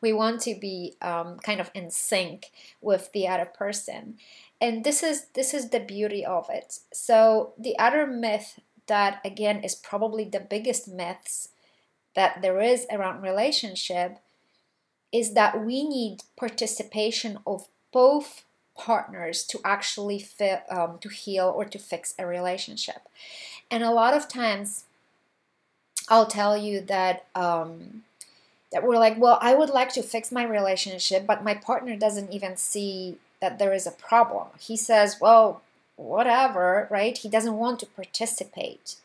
we 0.00 0.12
want 0.12 0.40
to 0.42 0.54
be 0.54 0.94
um, 1.02 1.38
kind 1.38 1.60
of 1.60 1.70
in 1.74 1.90
sync 1.90 2.52
with 2.80 3.10
the 3.12 3.26
other 3.26 3.44
person. 3.44 4.18
And 4.60 4.84
this 4.84 5.02
is 5.02 5.26
this 5.34 5.52
is 5.52 5.70
the 5.70 5.80
beauty 5.80 6.24
of 6.24 6.46
it. 6.50 6.78
So 6.92 7.54
the 7.58 7.76
other 7.78 8.06
myth 8.06 8.60
that 8.86 9.20
again 9.24 9.62
is 9.62 9.74
probably 9.74 10.24
the 10.24 10.40
biggest 10.40 10.88
myths 10.88 11.48
that 12.14 12.42
there 12.42 12.60
is 12.60 12.86
around 12.90 13.22
relationship 13.22 14.18
is 15.12 15.34
that 15.34 15.64
we 15.64 15.88
need 15.88 16.22
participation 16.36 17.38
of 17.46 17.68
both 17.92 18.44
partners 18.78 19.44
to 19.44 19.60
actually 19.64 20.18
fi- 20.20 20.62
um, 20.70 20.98
to 21.00 21.08
heal 21.08 21.52
or 21.54 21.64
to 21.66 21.78
fix 21.78 22.14
a 22.18 22.26
relationship. 22.26 23.02
And 23.70 23.82
a 23.82 23.90
lot 23.90 24.14
of 24.14 24.28
times 24.28 24.84
i'll 26.08 26.26
tell 26.26 26.56
you 26.56 26.80
that 26.80 27.26
um, 27.34 28.02
that 28.72 28.82
we're 28.82 28.98
like 28.98 29.18
well 29.18 29.38
i 29.40 29.54
would 29.54 29.70
like 29.70 29.92
to 29.92 30.02
fix 30.02 30.32
my 30.32 30.44
relationship 30.44 31.26
but 31.26 31.44
my 31.44 31.54
partner 31.54 31.96
doesn't 31.96 32.32
even 32.32 32.56
see 32.56 33.18
that 33.40 33.58
there 33.60 33.72
is 33.72 33.86
a 33.86 33.92
problem. 33.92 34.48
He 34.58 34.76
says 34.76 35.18
well 35.20 35.62
whatever 35.96 36.86
right? 36.90 37.16
He 37.16 37.28
doesn't 37.28 37.58
want 37.58 37.80
to 37.80 37.86
participate. 37.86 38.96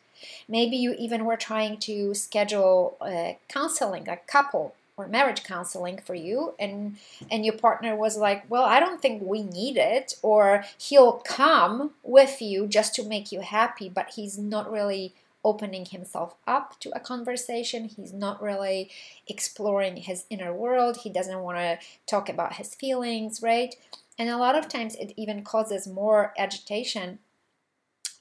Maybe 0.48 0.76
you 0.76 0.94
even 0.98 1.24
were 1.24 1.36
trying 1.36 1.78
to 1.80 2.14
schedule 2.14 2.96
a 3.02 3.38
counseling 3.48 4.08
a 4.08 4.16
couple 4.16 4.74
or 4.96 5.08
marriage 5.08 5.42
counseling 5.42 5.98
for 5.98 6.14
you 6.14 6.54
and 6.58 6.96
and 7.30 7.44
your 7.44 7.56
partner 7.56 7.96
was 7.96 8.16
like 8.16 8.48
well 8.48 8.64
i 8.64 8.78
don't 8.78 9.02
think 9.02 9.22
we 9.22 9.42
need 9.42 9.76
it 9.76 10.14
or 10.22 10.64
he'll 10.78 11.14
come 11.26 11.90
with 12.02 12.40
you 12.40 12.66
just 12.66 12.94
to 12.94 13.04
make 13.04 13.32
you 13.32 13.40
happy 13.40 13.88
but 13.88 14.12
he's 14.14 14.38
not 14.38 14.70
really 14.70 15.14
opening 15.44 15.84
himself 15.84 16.34
up 16.46 16.80
to 16.80 16.90
a 16.96 17.00
conversation. 17.00 17.84
He's 17.84 18.14
not 18.14 18.42
really 18.42 18.90
exploring 19.28 19.98
his 19.98 20.24
inner 20.30 20.54
world. 20.54 21.00
He 21.02 21.10
doesn't 21.10 21.40
want 21.40 21.58
to 21.58 21.78
talk 22.06 22.30
about 22.30 22.54
his 22.54 22.74
feelings 22.74 23.42
right? 23.42 23.76
And 24.18 24.28
a 24.30 24.38
lot 24.38 24.56
of 24.56 24.68
times 24.68 24.94
it 24.94 25.12
even 25.16 25.42
causes 25.42 25.86
more 25.86 26.32
agitation 26.38 27.18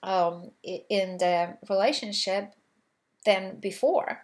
um, 0.01 0.51
in 0.63 1.17
the 1.17 1.57
relationship 1.69 2.53
than 3.25 3.57
before. 3.57 4.23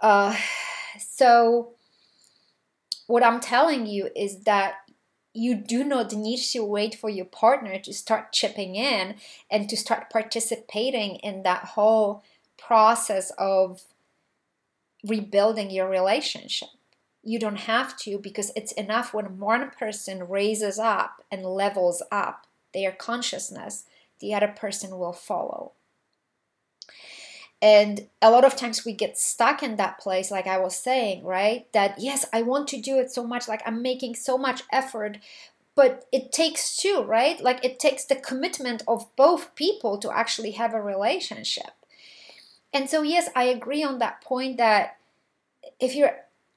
Uh, 0.00 0.36
so, 1.00 1.72
what 3.06 3.24
I'm 3.24 3.40
telling 3.40 3.86
you 3.86 4.10
is 4.14 4.40
that 4.40 4.74
you 5.34 5.54
do 5.54 5.82
not 5.82 6.12
need 6.12 6.42
to 6.52 6.64
wait 6.64 6.94
for 6.94 7.08
your 7.08 7.24
partner 7.24 7.78
to 7.78 7.92
start 7.92 8.32
chipping 8.32 8.76
in 8.76 9.16
and 9.50 9.68
to 9.68 9.76
start 9.76 10.10
participating 10.10 11.16
in 11.16 11.42
that 11.42 11.64
whole 11.64 12.22
process 12.58 13.32
of 13.38 13.84
rebuilding 15.04 15.70
your 15.70 15.88
relationship. 15.88 16.68
You 17.22 17.38
don't 17.38 17.60
have 17.60 17.96
to 17.98 18.18
because 18.18 18.52
it's 18.54 18.72
enough 18.72 19.14
when 19.14 19.38
one 19.38 19.70
person 19.70 20.28
raises 20.28 20.78
up 20.78 21.22
and 21.30 21.44
levels 21.44 22.02
up 22.10 22.46
their 22.74 22.92
consciousness, 22.92 23.84
the 24.20 24.34
other 24.34 24.48
person 24.48 24.98
will 24.98 25.12
follow. 25.12 25.72
And 27.62 28.08
a 28.20 28.28
lot 28.28 28.44
of 28.44 28.56
times 28.56 28.84
we 28.84 28.92
get 28.92 29.16
stuck 29.16 29.62
in 29.62 29.76
that 29.76 29.98
place, 29.98 30.32
like 30.32 30.48
I 30.48 30.58
was 30.58 30.76
saying, 30.76 31.24
right? 31.24 31.72
That 31.72 31.94
yes, 32.00 32.26
I 32.32 32.42
want 32.42 32.66
to 32.68 32.80
do 32.80 32.98
it 32.98 33.12
so 33.12 33.24
much, 33.24 33.46
like 33.46 33.62
I'm 33.64 33.80
making 33.80 34.16
so 34.16 34.36
much 34.36 34.64
effort, 34.72 35.18
but 35.76 36.04
it 36.10 36.32
takes 36.32 36.76
two, 36.76 37.04
right? 37.06 37.40
Like 37.40 37.64
it 37.64 37.78
takes 37.78 38.04
the 38.04 38.16
commitment 38.16 38.82
of 38.88 39.14
both 39.14 39.54
people 39.54 39.96
to 39.98 40.10
actually 40.10 40.50
have 40.52 40.74
a 40.74 40.82
relationship. 40.82 41.70
And 42.74 42.90
so, 42.90 43.02
yes, 43.02 43.28
I 43.36 43.44
agree 43.44 43.84
on 43.84 43.98
that 43.98 44.22
point 44.22 44.56
that 44.56 44.96
if 45.78 45.94
you're 45.94 46.16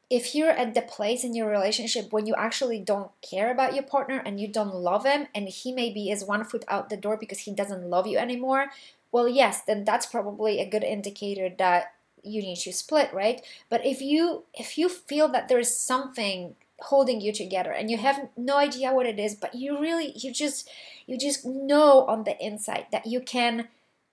if 0.10 0.36
you're 0.36 0.52
at 0.52 0.76
the 0.76 0.82
place 0.84 1.24
in 1.24 1.34
your 1.34 1.50
relationship 1.50 2.14
when 2.14 2.28
you 2.28 2.36
actually 2.36 2.80
don't 2.80 3.10
care 3.22 3.52
about 3.52 3.74
your 3.74 3.84
partner 3.84 4.22
and 4.24 4.40
you 4.40 4.48
don't 4.48 4.76
love 4.76 5.04
him 5.04 5.28
and 5.34 5.50
he 5.50 5.72
maybe 5.72 6.12
is 6.12 6.24
one 6.24 6.44
foot 6.44 6.64
out 6.68 6.90
the 6.90 6.98
door 6.98 7.18
because 7.18 7.40
he 7.40 7.52
doesn't 7.52 7.90
love 7.90 8.06
you 8.06 8.18
anymore 8.18 8.68
well, 9.16 9.30
yes, 9.30 9.62
then 9.62 9.86
that's 9.86 10.06
probably 10.06 10.60
a 10.60 10.70
good 10.70 10.84
indicator 10.84 11.48
that 11.58 11.94
you 12.22 12.42
need 12.42 12.58
to 12.58 12.74
split, 12.74 13.14
right? 13.14 13.42
But 13.70 13.86
if 13.86 14.02
you 14.02 14.44
if 14.54 14.78
you 14.78 14.90
feel 14.90 15.30
that 15.30 15.48
there 15.48 15.58
is 15.58 15.74
something 15.74 16.58
holding 16.80 17.22
you 17.22 17.32
together 17.32 17.72
and 17.72 17.90
you 17.90 17.96
have 17.98 18.28
no 18.36 18.58
idea 18.58 18.94
what 18.94 19.06
it 19.06 19.18
is, 19.18 19.34
but 19.34 19.56
you 19.56 19.80
really 19.80 20.12
you 20.18 20.34
just 20.34 20.70
you 21.06 21.18
just 21.18 21.46
know 21.46 22.06
on 22.08 22.26
the 22.26 22.36
inside 22.46 22.88
that 22.92 23.06
you 23.06 23.22
can 23.22 23.70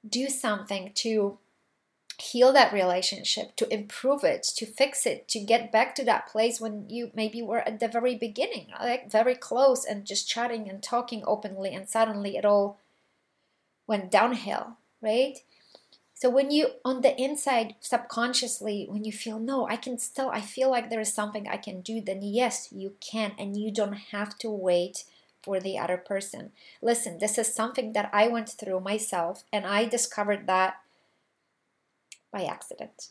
do 0.08 0.28
something 0.28 0.92
to 0.94 1.36
heal 2.20 2.52
that 2.52 2.72
relationship, 2.72 3.56
to 3.56 3.74
improve 3.74 4.22
it, 4.22 4.44
to 4.54 4.66
fix 4.66 5.04
it, 5.04 5.26
to 5.26 5.40
get 5.40 5.72
back 5.72 5.96
to 5.96 6.04
that 6.04 6.28
place 6.28 6.60
when 6.60 6.88
you 6.88 7.10
maybe 7.12 7.42
were 7.42 7.66
at 7.66 7.80
the 7.80 7.88
very 7.88 8.14
beginning, 8.14 8.68
like 8.78 9.10
very 9.10 9.34
close 9.34 9.84
and 9.84 10.06
just 10.06 10.28
chatting 10.28 10.70
and 10.70 10.80
talking 10.80 11.24
openly, 11.26 11.74
and 11.74 11.88
suddenly 11.88 12.36
it 12.36 12.44
all 12.44 12.78
went 13.88 14.08
downhill 14.08 14.76
right? 15.02 15.38
So 16.14 16.30
when 16.30 16.52
you 16.52 16.68
on 16.84 17.00
the 17.00 17.20
inside 17.20 17.74
subconsciously 17.80 18.86
when 18.88 19.04
you 19.04 19.10
feel 19.10 19.40
no, 19.40 19.66
I 19.66 19.76
can 19.76 19.98
still 19.98 20.30
I 20.30 20.40
feel 20.40 20.70
like 20.70 20.88
there 20.88 21.00
is 21.00 21.12
something 21.12 21.48
I 21.48 21.56
can 21.56 21.80
do, 21.80 22.00
then 22.00 22.20
yes, 22.22 22.68
you 22.70 22.94
can 23.00 23.32
and 23.38 23.56
you 23.56 23.72
don't 23.72 24.12
have 24.12 24.38
to 24.38 24.50
wait 24.50 25.04
for 25.42 25.58
the 25.58 25.76
other 25.76 25.96
person. 25.96 26.52
Listen, 26.80 27.18
this 27.18 27.38
is 27.38 27.52
something 27.52 27.92
that 27.94 28.08
I 28.12 28.28
went 28.28 28.48
through 28.48 28.80
myself 28.80 29.42
and 29.52 29.66
I 29.66 29.84
discovered 29.84 30.46
that 30.46 30.76
by 32.32 32.44
accident. 32.44 33.08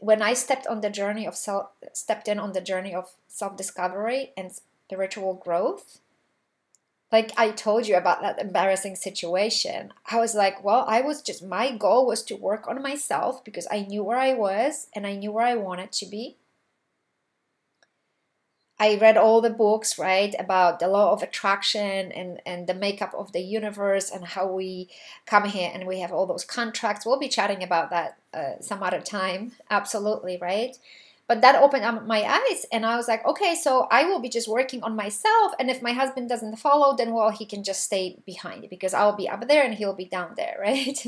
When 0.00 0.22
I 0.22 0.34
stepped 0.34 0.66
on 0.66 0.80
the 0.80 0.90
journey 0.90 1.26
of 1.26 1.34
self 1.34 1.70
stepped 1.92 2.28
in 2.28 2.38
on 2.38 2.52
the 2.52 2.60
journey 2.60 2.94
of 2.94 3.10
self-discovery 3.26 4.32
and 4.36 4.52
spiritual 4.86 5.34
growth, 5.34 5.98
like 7.14 7.30
I 7.36 7.52
told 7.52 7.86
you 7.86 7.96
about 7.96 8.22
that 8.22 8.40
embarrassing 8.40 8.96
situation, 8.96 9.92
I 10.10 10.18
was 10.18 10.34
like, 10.34 10.64
well, 10.64 10.84
I 10.88 11.00
was 11.00 11.22
just, 11.22 11.44
my 11.44 11.70
goal 11.70 12.08
was 12.08 12.24
to 12.24 12.34
work 12.34 12.66
on 12.66 12.82
myself 12.82 13.44
because 13.44 13.68
I 13.70 13.82
knew 13.82 14.02
where 14.02 14.18
I 14.18 14.34
was 14.34 14.88
and 14.92 15.06
I 15.06 15.14
knew 15.14 15.30
where 15.30 15.46
I 15.46 15.54
wanted 15.54 15.92
to 15.92 16.06
be. 16.06 16.38
I 18.80 18.96
read 18.96 19.16
all 19.16 19.40
the 19.40 19.48
books, 19.48 19.96
right, 19.96 20.34
about 20.40 20.80
the 20.80 20.88
law 20.88 21.12
of 21.12 21.22
attraction 21.22 22.10
and, 22.10 22.42
and 22.44 22.66
the 22.66 22.74
makeup 22.74 23.14
of 23.16 23.30
the 23.30 23.42
universe 23.42 24.10
and 24.10 24.24
how 24.24 24.48
we 24.48 24.90
come 25.24 25.44
here 25.44 25.70
and 25.72 25.86
we 25.86 26.00
have 26.00 26.10
all 26.10 26.26
those 26.26 26.44
contracts. 26.44 27.06
We'll 27.06 27.20
be 27.20 27.28
chatting 27.28 27.62
about 27.62 27.90
that 27.90 28.18
uh, 28.32 28.54
some 28.60 28.82
other 28.82 29.00
time. 29.00 29.52
Absolutely, 29.70 30.36
right? 30.42 30.76
But 31.26 31.40
that 31.40 31.56
opened 31.56 31.84
up 31.84 32.06
my 32.06 32.22
eyes, 32.22 32.66
and 32.70 32.84
I 32.84 32.96
was 32.96 33.08
like, 33.08 33.24
okay, 33.26 33.54
so 33.54 33.86
I 33.90 34.04
will 34.04 34.20
be 34.20 34.28
just 34.28 34.46
working 34.46 34.82
on 34.82 34.94
myself. 34.94 35.52
And 35.58 35.70
if 35.70 35.80
my 35.80 35.92
husband 35.92 36.28
doesn't 36.28 36.56
follow, 36.56 36.94
then 36.94 37.14
well, 37.14 37.30
he 37.30 37.46
can 37.46 37.64
just 37.64 37.82
stay 37.82 38.18
behind 38.26 38.68
because 38.68 38.92
I'll 38.92 39.16
be 39.16 39.28
up 39.28 39.48
there 39.48 39.64
and 39.64 39.74
he'll 39.74 39.94
be 39.94 40.04
down 40.04 40.34
there, 40.36 40.56
right? 40.60 41.02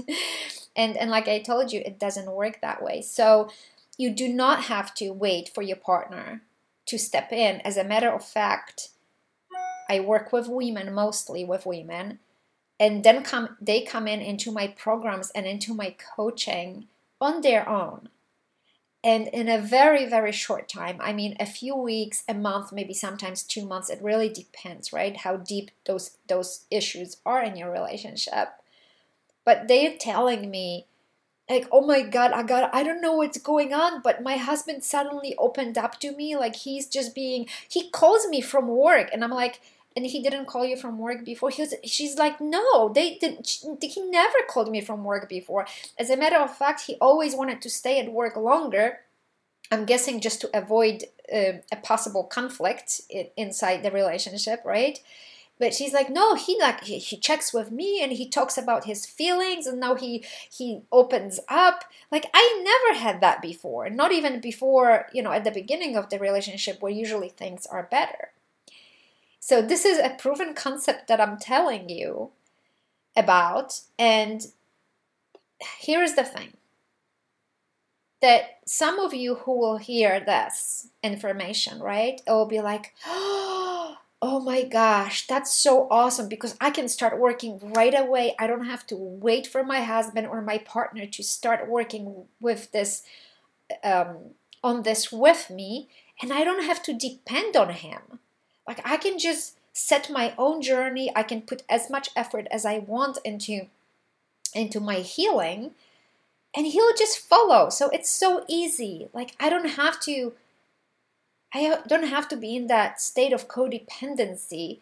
and 0.74 0.96
and 0.96 1.10
like 1.10 1.28
I 1.28 1.40
told 1.40 1.72
you, 1.72 1.82
it 1.84 1.98
doesn't 1.98 2.30
work 2.30 2.60
that 2.62 2.82
way. 2.82 3.02
So 3.02 3.50
you 3.98 4.10
do 4.10 4.28
not 4.28 4.64
have 4.64 4.94
to 4.94 5.10
wait 5.10 5.50
for 5.54 5.62
your 5.62 5.76
partner 5.76 6.42
to 6.86 6.98
step 6.98 7.32
in. 7.32 7.60
As 7.60 7.76
a 7.76 7.84
matter 7.84 8.10
of 8.10 8.24
fact, 8.24 8.90
I 9.88 10.00
work 10.00 10.32
with 10.32 10.48
women, 10.48 10.92
mostly 10.94 11.44
with 11.44 11.66
women, 11.66 12.20
and 12.80 13.04
then 13.04 13.22
come 13.22 13.56
they 13.60 13.82
come 13.82 14.08
in 14.08 14.20
into 14.20 14.50
my 14.50 14.68
programs 14.68 15.30
and 15.30 15.46
into 15.46 15.74
my 15.74 15.94
coaching 16.16 16.88
on 17.20 17.40
their 17.40 17.68
own. 17.68 18.08
And 19.06 19.28
in 19.28 19.48
a 19.48 19.60
very, 19.60 20.04
very 20.04 20.32
short 20.32 20.68
time, 20.68 20.98
I 21.00 21.12
mean 21.12 21.36
a 21.38 21.46
few 21.46 21.76
weeks, 21.76 22.24
a 22.28 22.34
month, 22.34 22.72
maybe 22.72 22.92
sometimes 22.92 23.44
two 23.44 23.64
months, 23.64 23.88
it 23.88 24.02
really 24.02 24.28
depends, 24.28 24.92
right? 24.92 25.16
How 25.16 25.36
deep 25.36 25.70
those 25.84 26.16
those 26.26 26.64
issues 26.72 27.18
are 27.24 27.40
in 27.40 27.56
your 27.56 27.70
relationship. 27.70 28.48
But 29.44 29.68
they're 29.68 29.96
telling 29.96 30.50
me, 30.50 30.86
like 31.48 31.68
oh 31.70 31.86
my 31.86 32.02
god 32.02 32.32
i 32.32 32.42
got 32.42 32.74
i 32.74 32.82
don't 32.82 33.00
know 33.00 33.12
what's 33.12 33.38
going 33.38 33.72
on 33.72 34.02
but 34.02 34.20
my 34.20 34.36
husband 34.36 34.82
suddenly 34.82 35.32
opened 35.38 35.78
up 35.78 36.00
to 36.00 36.10
me 36.10 36.36
like 36.36 36.56
he's 36.56 36.88
just 36.88 37.14
being 37.14 37.46
he 37.68 37.88
calls 37.90 38.26
me 38.26 38.40
from 38.40 38.66
work 38.66 39.08
and 39.12 39.22
i'm 39.22 39.30
like 39.30 39.60
and 39.96 40.04
he 40.06 40.22
didn't 40.22 40.46
call 40.46 40.64
you 40.64 40.76
from 40.76 40.98
work 40.98 41.24
before? 41.24 41.50
He 41.50 41.62
was 41.62 41.74
she's 41.84 42.16
like 42.16 42.40
no 42.40 42.90
they 42.92 43.16
did 43.16 43.46
he 43.80 44.00
never 44.02 44.38
called 44.48 44.70
me 44.70 44.80
from 44.82 45.04
work 45.04 45.28
before. 45.28 45.66
As 45.98 46.10
a 46.10 46.16
matter 46.16 46.36
of 46.36 46.56
fact 46.56 46.82
he 46.82 46.96
always 47.00 47.34
wanted 47.34 47.62
to 47.62 47.70
stay 47.70 47.98
at 47.98 48.12
work 48.12 48.36
longer 48.36 49.00
i'm 49.72 49.84
guessing 49.84 50.20
just 50.20 50.40
to 50.40 50.48
avoid 50.56 51.04
uh, 51.34 51.54
a 51.72 51.76
possible 51.82 52.22
conflict 52.22 53.00
inside 53.36 53.82
the 53.82 53.90
relationship 53.90 54.60
right? 54.64 55.00
But 55.58 55.72
she's 55.72 55.94
like 55.94 56.10
no 56.10 56.34
he 56.34 56.60
like 56.60 56.84
he, 56.84 56.98
he 56.98 57.16
checks 57.16 57.52
with 57.54 57.70
me 57.72 58.02
and 58.02 58.12
he 58.12 58.28
talks 58.28 58.58
about 58.58 58.84
his 58.84 59.06
feelings 59.06 59.66
and 59.66 59.80
now 59.80 59.94
he 59.94 60.22
he 60.50 60.82
opens 60.92 61.40
up. 61.48 61.84
Like 62.12 62.26
i 62.34 62.62
never 62.62 63.00
had 63.00 63.20
that 63.22 63.40
before 63.42 63.88
not 63.90 64.12
even 64.12 64.40
before 64.40 65.06
you 65.12 65.22
know 65.22 65.32
at 65.32 65.44
the 65.44 65.50
beginning 65.50 65.96
of 65.96 66.10
the 66.10 66.18
relationship 66.18 66.80
where 66.82 66.92
usually 66.92 67.30
things 67.30 67.66
are 67.66 67.88
better 67.90 68.28
so 69.46 69.62
this 69.62 69.84
is 69.84 69.98
a 69.98 70.16
proven 70.18 70.54
concept 70.54 71.06
that 71.08 71.20
i'm 71.20 71.38
telling 71.38 71.88
you 71.88 72.30
about 73.16 73.80
and 73.98 74.46
here's 75.80 76.14
the 76.14 76.24
thing 76.24 76.54
that 78.20 78.58
some 78.66 78.98
of 78.98 79.14
you 79.14 79.36
who 79.36 79.58
will 79.58 79.76
hear 79.76 80.20
this 80.20 80.88
information 81.02 81.80
right 81.80 82.20
it 82.26 82.30
will 82.30 82.46
be 82.46 82.60
like 82.60 82.94
oh 83.06 83.96
oh 84.22 84.40
my 84.40 84.62
gosh, 84.64 85.26
that's 85.26 85.52
so 85.52 85.86
awesome 85.90 86.28
because 86.28 86.56
I 86.60 86.70
can 86.70 86.88
start 86.88 87.20
working 87.20 87.60
right 87.74 87.94
away. 87.96 88.34
I 88.38 88.46
don't 88.46 88.66
have 88.66 88.86
to 88.88 88.96
wait 88.96 89.46
for 89.46 89.62
my 89.62 89.82
husband 89.82 90.26
or 90.26 90.40
my 90.40 90.58
partner 90.58 91.06
to 91.06 91.22
start 91.22 91.68
working 91.68 92.24
with 92.40 92.72
this 92.72 93.02
um, 93.84 94.34
on 94.62 94.82
this 94.82 95.12
with 95.12 95.50
me, 95.50 95.88
and 96.22 96.32
I 96.32 96.44
don't 96.44 96.64
have 96.64 96.82
to 96.84 96.92
depend 96.92 97.56
on 97.56 97.70
him. 97.70 98.20
Like 98.66 98.80
I 98.84 98.96
can 98.96 99.18
just 99.18 99.56
set 99.72 100.10
my 100.10 100.34
own 100.38 100.62
journey. 100.62 101.12
I 101.14 101.22
can 101.22 101.42
put 101.42 101.62
as 101.68 101.90
much 101.90 102.08
effort 102.16 102.46
as 102.50 102.64
I 102.64 102.78
want 102.78 103.18
into 103.24 103.66
into 104.54 104.80
my 104.80 104.96
healing, 104.96 105.72
and 106.54 106.66
he'll 106.66 106.94
just 106.96 107.18
follow. 107.18 107.68
So 107.68 107.88
it's 107.90 108.10
so 108.10 108.44
easy. 108.48 109.08
Like 109.12 109.34
I 109.38 109.50
don't 109.50 109.70
have 109.70 110.00
to 110.00 110.32
I 111.52 111.78
don't 111.86 112.08
have 112.08 112.28
to 112.28 112.36
be 112.36 112.56
in 112.56 112.66
that 112.66 113.00
state 113.00 113.32
of 113.32 113.48
codependency 113.48 114.80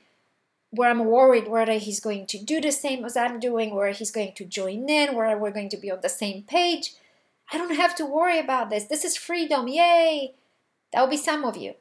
where 0.70 0.90
I'm 0.90 1.04
worried 1.04 1.46
whether 1.46 1.74
he's 1.74 2.00
going 2.00 2.26
to 2.26 2.38
do 2.38 2.60
the 2.60 2.72
same 2.72 3.04
as 3.04 3.16
I'm 3.16 3.38
doing, 3.38 3.74
where 3.74 3.92
he's 3.92 4.10
going 4.10 4.32
to 4.32 4.44
join 4.44 4.88
in, 4.88 5.14
where 5.14 5.36
we're 5.38 5.52
going 5.52 5.68
to 5.68 5.76
be 5.76 5.90
on 5.90 6.00
the 6.02 6.08
same 6.08 6.42
page. 6.42 6.94
I 7.52 7.58
don't 7.58 7.76
have 7.76 7.94
to 7.96 8.06
worry 8.06 8.38
about 8.40 8.70
this. 8.70 8.84
This 8.84 9.04
is 9.04 9.16
freedom. 9.16 9.68
Yay! 9.68 10.34
That'll 10.92 11.08
be 11.08 11.16
some 11.16 11.44
of 11.44 11.56
you. 11.56 11.74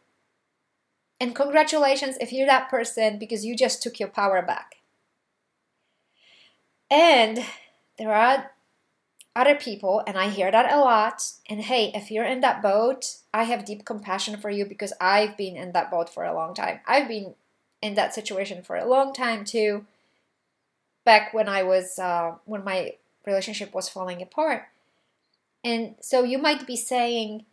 And 1.23 1.33
congratulations 1.33 2.17
if 2.19 2.33
you're 2.33 2.47
that 2.47 2.69
person 2.69 3.17
because 3.17 3.45
you 3.45 3.55
just 3.55 3.81
took 3.81 3.97
your 3.97 4.09
power 4.09 4.41
back. 4.41 4.81
And 6.91 7.45
there 7.97 8.13
are 8.13 8.51
other 9.33 9.55
people, 9.55 10.03
and 10.05 10.17
I 10.17 10.27
hear 10.27 10.51
that 10.51 10.69
a 10.69 10.81
lot. 10.81 11.23
And 11.49 11.61
hey, 11.61 11.93
if 11.95 12.11
you're 12.11 12.25
in 12.25 12.41
that 12.41 12.61
boat, 12.61 13.19
I 13.33 13.43
have 13.43 13.63
deep 13.63 13.85
compassion 13.85 14.35
for 14.35 14.49
you 14.49 14.65
because 14.65 14.91
I've 14.99 15.37
been 15.37 15.55
in 15.55 15.71
that 15.71 15.89
boat 15.89 16.09
for 16.09 16.25
a 16.25 16.35
long 16.35 16.53
time. 16.53 16.81
I've 16.85 17.07
been 17.07 17.35
in 17.81 17.93
that 17.93 18.13
situation 18.13 18.61
for 18.61 18.75
a 18.75 18.85
long 18.85 19.13
time 19.13 19.45
too. 19.45 19.85
Back 21.05 21.33
when 21.33 21.47
I 21.47 21.63
was, 21.63 21.97
uh, 21.99 22.33
when 22.43 22.65
my 22.65 22.95
relationship 23.25 23.73
was 23.73 23.87
falling 23.87 24.21
apart. 24.21 24.63
And 25.63 25.95
so 26.01 26.25
you 26.25 26.37
might 26.37 26.67
be 26.67 26.75
saying, 26.75 27.45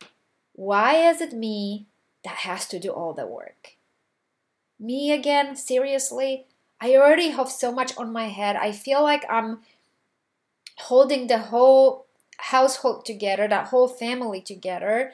why 0.54 0.96
is 1.08 1.20
it 1.20 1.32
me 1.32 1.86
that 2.24 2.36
has 2.36 2.66
to 2.68 2.78
do 2.78 2.90
all 2.90 3.12
the 3.12 3.26
work? 3.26 3.76
Me 4.78 5.12
again? 5.12 5.56
Seriously? 5.56 6.46
I 6.80 6.96
already 6.96 7.28
have 7.28 7.50
so 7.50 7.70
much 7.70 7.96
on 7.98 8.12
my 8.12 8.28
head. 8.28 8.56
I 8.56 8.72
feel 8.72 9.02
like 9.02 9.24
I'm 9.28 9.60
holding 10.78 11.26
the 11.26 11.38
whole 11.38 12.06
household 12.38 13.04
together, 13.04 13.46
that 13.46 13.68
whole 13.68 13.88
family 13.88 14.40
together. 14.40 15.12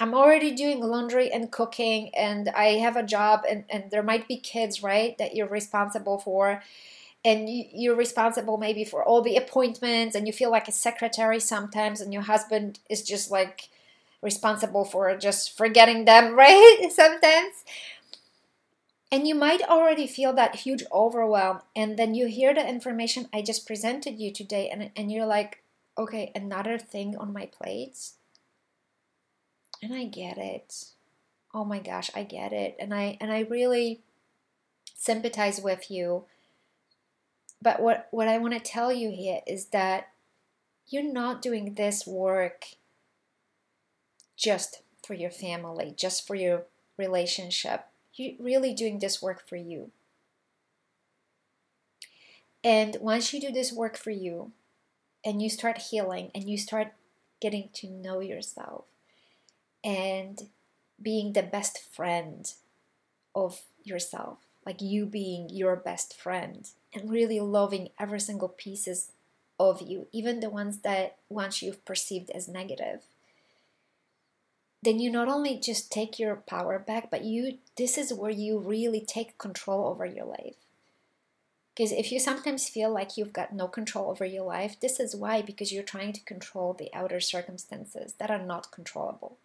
I'm 0.00 0.14
already 0.14 0.50
doing 0.50 0.80
laundry 0.80 1.30
and 1.32 1.50
cooking, 1.50 2.10
and 2.14 2.48
I 2.50 2.78
have 2.78 2.96
a 2.96 3.02
job, 3.02 3.44
and, 3.48 3.64
and 3.70 3.90
there 3.90 4.02
might 4.02 4.28
be 4.28 4.36
kids, 4.36 4.82
right, 4.82 5.16
that 5.18 5.34
you're 5.34 5.48
responsible 5.48 6.18
for. 6.18 6.62
And 7.24 7.48
you're 7.48 7.96
responsible 7.96 8.56
maybe 8.56 8.84
for 8.84 9.02
all 9.02 9.22
the 9.22 9.36
appointments, 9.36 10.14
and 10.14 10.26
you 10.26 10.32
feel 10.32 10.50
like 10.50 10.68
a 10.68 10.72
secretary 10.72 11.40
sometimes, 11.40 12.00
and 12.00 12.12
your 12.12 12.22
husband 12.22 12.80
is 12.90 13.02
just 13.02 13.30
like 13.30 13.68
responsible 14.22 14.84
for 14.84 15.16
just 15.16 15.56
forgetting 15.56 16.04
them, 16.04 16.34
right? 16.36 16.88
Sometimes. 16.90 17.64
And 19.12 19.26
you 19.26 19.34
might 19.34 19.62
already 19.62 20.06
feel 20.06 20.32
that 20.32 20.56
huge 20.56 20.82
overwhelm, 20.92 21.60
and 21.76 21.96
then 21.96 22.14
you 22.14 22.26
hear 22.26 22.52
the 22.52 22.68
information 22.68 23.28
I 23.32 23.40
just 23.40 23.66
presented 23.66 24.18
you 24.18 24.32
today, 24.32 24.68
and, 24.68 24.90
and 24.96 25.12
you're 25.12 25.26
like, 25.26 25.62
okay, 25.96 26.32
another 26.34 26.76
thing 26.76 27.16
on 27.16 27.32
my 27.32 27.46
plate. 27.46 28.10
And 29.82 29.94
I 29.94 30.04
get 30.04 30.38
it. 30.38 30.86
Oh 31.54 31.64
my 31.64 31.78
gosh, 31.78 32.10
I 32.14 32.22
get 32.22 32.52
it. 32.52 32.76
And 32.80 32.92
I 32.92 33.16
and 33.20 33.32
I 33.32 33.40
really 33.40 34.00
sympathize 34.94 35.60
with 35.60 35.90
you. 35.90 36.24
But 37.62 37.80
what, 37.80 38.08
what 38.10 38.28
I 38.28 38.38
want 38.38 38.54
to 38.54 38.60
tell 38.60 38.92
you 38.92 39.10
here 39.10 39.40
is 39.46 39.66
that 39.66 40.08
you're 40.88 41.02
not 41.02 41.42
doing 41.42 41.74
this 41.74 42.06
work 42.06 42.66
just 44.36 44.82
for 45.04 45.14
your 45.14 45.30
family, 45.30 45.94
just 45.96 46.26
for 46.26 46.34
your 46.34 46.64
relationship 46.96 47.86
you're 48.16 48.34
really 48.40 48.72
doing 48.72 48.98
this 48.98 49.22
work 49.22 49.46
for 49.46 49.56
you. 49.56 49.90
And 52.64 52.96
once 53.00 53.32
you 53.32 53.40
do 53.40 53.52
this 53.52 53.72
work 53.72 53.96
for 53.96 54.10
you 54.10 54.52
and 55.24 55.40
you 55.40 55.48
start 55.48 55.78
healing 55.78 56.30
and 56.34 56.48
you 56.48 56.58
start 56.58 56.92
getting 57.40 57.68
to 57.74 57.88
know 57.88 58.20
yourself 58.20 58.84
and 59.84 60.48
being 61.00 61.32
the 61.32 61.42
best 61.42 61.78
friend 61.94 62.52
of 63.34 63.60
yourself, 63.84 64.38
like 64.64 64.80
you 64.80 65.06
being 65.06 65.48
your 65.50 65.76
best 65.76 66.18
friend 66.18 66.70
and 66.92 67.10
really 67.10 67.38
loving 67.38 67.90
every 68.00 68.18
single 68.18 68.48
pieces 68.48 69.12
of 69.60 69.80
you, 69.80 70.08
even 70.10 70.40
the 70.40 70.50
ones 70.50 70.78
that 70.78 71.16
once 71.28 71.62
you've 71.62 71.84
perceived 71.84 72.30
as 72.30 72.48
negative 72.48 73.02
then 74.82 74.98
you 74.98 75.10
not 75.10 75.28
only 75.28 75.58
just 75.58 75.90
take 75.90 76.18
your 76.18 76.36
power 76.36 76.78
back, 76.78 77.10
but 77.10 77.24
you 77.24 77.58
this 77.76 77.98
is 77.98 78.12
where 78.12 78.30
you 78.30 78.58
really 78.58 79.00
take 79.00 79.38
control 79.38 79.86
over 79.86 80.06
your 80.06 80.26
life. 80.26 80.56
Because 81.74 81.92
if 81.92 82.10
you 82.10 82.18
sometimes 82.18 82.68
feel 82.68 82.90
like 82.90 83.16
you've 83.16 83.34
got 83.34 83.52
no 83.52 83.68
control 83.68 84.10
over 84.10 84.24
your 84.24 84.44
life, 84.44 84.80
this 84.80 84.98
is 84.98 85.14
why 85.14 85.42
because 85.42 85.72
you're 85.72 85.82
trying 85.82 86.14
to 86.14 86.24
control 86.24 86.72
the 86.72 86.88
outer 86.94 87.20
circumstances 87.20 88.14
that 88.18 88.30
are 88.30 88.42
not 88.42 88.70
controllable. 88.70 89.36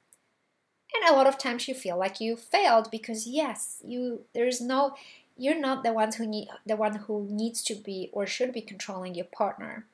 And 0.94 1.10
a 1.10 1.16
lot 1.16 1.28
of 1.28 1.38
times 1.38 1.68
you 1.68 1.74
feel 1.74 1.98
like 1.98 2.22
you 2.22 2.36
failed 2.36 2.90
because 2.92 3.28
yes, 3.28 3.82
you 3.84 4.22
there's 4.34 4.62
no 4.62 4.96
you're 5.38 5.60
not 5.60 5.84
the 5.84 5.94
ones 5.94 6.16
who 6.16 6.28
need 6.28 6.50
the 6.66 6.76
one 6.76 6.96
who 6.96 7.28
needs 7.30 7.64
to 7.64 7.76
be 7.76 8.10
or 8.14 8.28
should 8.28 8.54
be 8.54 8.62
controlling 8.62 9.16
your 9.16 9.26
partner, 9.26 9.86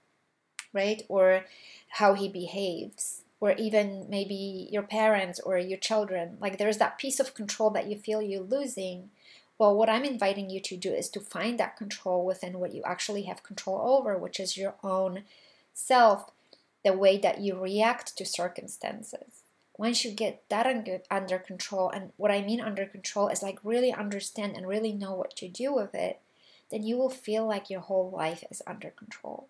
right? 0.74 1.04
Or 1.08 1.46
how 1.90 2.14
he 2.14 2.28
behaves 2.28 3.22
or 3.40 3.52
even 3.54 4.08
maybe 4.10 4.68
your 4.72 4.84
parents 4.84 5.40
or 5.40 5.58
your 5.58 5.78
children. 5.78 6.38
Like 6.40 6.58
there's 6.58 6.78
that 6.78 6.98
piece 6.98 7.20
of 7.20 7.34
control 7.34 7.70
that 7.72 7.88
you 7.88 7.98
feel 7.98 8.22
you're 8.22 8.42
losing. 8.42 9.10
Well, 9.60 9.76
what 9.76 9.90
I'm 9.90 10.06
inviting 10.06 10.50
you 10.50 10.60
to 10.62 10.78
do 10.78 10.92
is 10.92 11.10
to 11.10 11.20
find 11.20 11.60
that 11.60 11.78
control 11.78 12.26
within 12.26 12.60
what 12.60 12.74
you 12.74 12.84
actually 12.86 13.24
have 13.24 13.44
control 13.44 13.98
over, 13.98 14.18
which 14.18 14.40
is 14.40 14.58
your 14.58 14.76
own 14.84 15.24
self, 15.74 16.32
the 16.84 16.94
way 16.94 17.18
that 17.18 17.42
you 17.42 17.60
react 17.60 18.18
to 18.18 18.26
circumstances. 18.26 19.42
Once 19.78 20.04
you 20.04 20.12
get 20.12 20.44
that 20.50 20.66
under 21.12 21.38
control, 21.38 21.90
and 21.90 22.12
what 22.18 22.32
I 22.32 22.42
mean 22.42 22.60
under 22.60 22.86
control 22.86 23.28
is 23.28 23.44
like 23.44 23.60
really 23.64 23.94
understand 23.94 24.58
and 24.58 24.68
really 24.68 24.92
know 24.92 25.14
what 25.14 25.36
to 25.36 25.48
do 25.48 25.74
with 25.74 25.94
it, 25.94 26.20
then 26.72 26.82
you 26.84 26.98
will 26.98 27.12
feel 27.12 27.48
like 27.48 27.70
your 27.70 27.82
whole 27.82 28.10
life 28.10 28.44
is 28.50 28.64
under 28.66 28.90
control. 28.90 29.48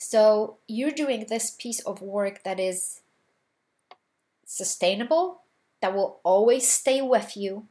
So 0.00 0.56
you're 0.66 0.90
doing 0.90 1.26
this 1.28 1.50
piece 1.50 1.80
of 1.80 2.00
work 2.00 2.42
that 2.42 2.58
is 2.58 3.02
sustainable, 4.46 5.42
that 5.82 5.94
will 5.94 6.20
always 6.24 6.66
stay 6.66 7.02
with 7.02 7.36
you. 7.36 7.66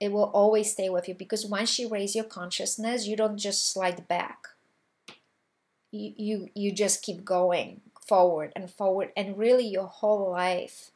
It 0.00 0.10
will 0.10 0.30
always 0.34 0.72
stay 0.72 0.90
with 0.90 1.08
you 1.08 1.14
because 1.14 1.46
once 1.46 1.78
you 1.78 1.88
raise 1.88 2.16
your 2.16 2.24
consciousness, 2.24 3.06
you 3.06 3.16
don't 3.16 3.38
just 3.38 3.70
slide 3.70 4.08
back. 4.08 4.48
You, 5.92 6.12
you, 6.16 6.48
you 6.54 6.72
just 6.72 7.02
keep 7.02 7.24
going 7.24 7.80
forward 8.04 8.52
and 8.56 8.68
forward, 8.68 9.10
and 9.16 9.38
really 9.38 9.66
your 9.66 9.86
whole 9.86 10.30
life 10.30 10.90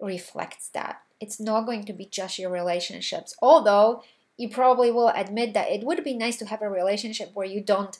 reflects 0.00 0.68
that. 0.70 1.02
It's 1.20 1.38
not 1.38 1.64
going 1.64 1.84
to 1.84 1.92
be 1.92 2.06
just 2.06 2.40
your 2.40 2.50
relationships, 2.50 3.36
although 3.40 4.02
you 4.36 4.48
probably 4.48 4.90
will 4.90 5.08
admit 5.08 5.54
that 5.54 5.70
it 5.70 5.84
would 5.84 6.02
be 6.02 6.14
nice 6.14 6.38
to 6.38 6.46
have 6.46 6.62
a 6.62 6.68
relationship 6.68 7.30
where 7.34 7.46
you 7.46 7.60
don't 7.60 7.98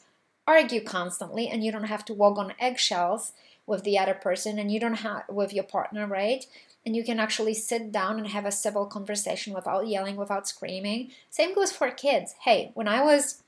argue 0.48 0.82
constantly 0.82 1.46
and 1.46 1.62
you 1.62 1.70
don't 1.70 1.84
have 1.84 2.06
to 2.06 2.14
walk 2.14 2.38
on 2.38 2.54
eggshells 2.58 3.32
with 3.66 3.84
the 3.84 3.98
other 3.98 4.14
person 4.14 4.58
and 4.58 4.72
you 4.72 4.80
don't 4.80 5.04
have 5.04 5.24
with 5.28 5.52
your 5.52 5.62
partner, 5.62 6.06
right? 6.06 6.46
And 6.86 6.96
you 6.96 7.04
can 7.04 7.20
actually 7.20 7.52
sit 7.52 7.92
down 7.92 8.18
and 8.18 8.28
have 8.28 8.46
a 8.46 8.50
civil 8.50 8.86
conversation 8.86 9.52
without 9.52 9.86
yelling, 9.86 10.16
without 10.16 10.48
screaming. 10.48 11.10
Same 11.28 11.54
goes 11.54 11.70
for 11.70 11.90
kids. 11.90 12.34
Hey, 12.40 12.70
when 12.72 12.88
I 12.88 13.02
was 13.02 13.42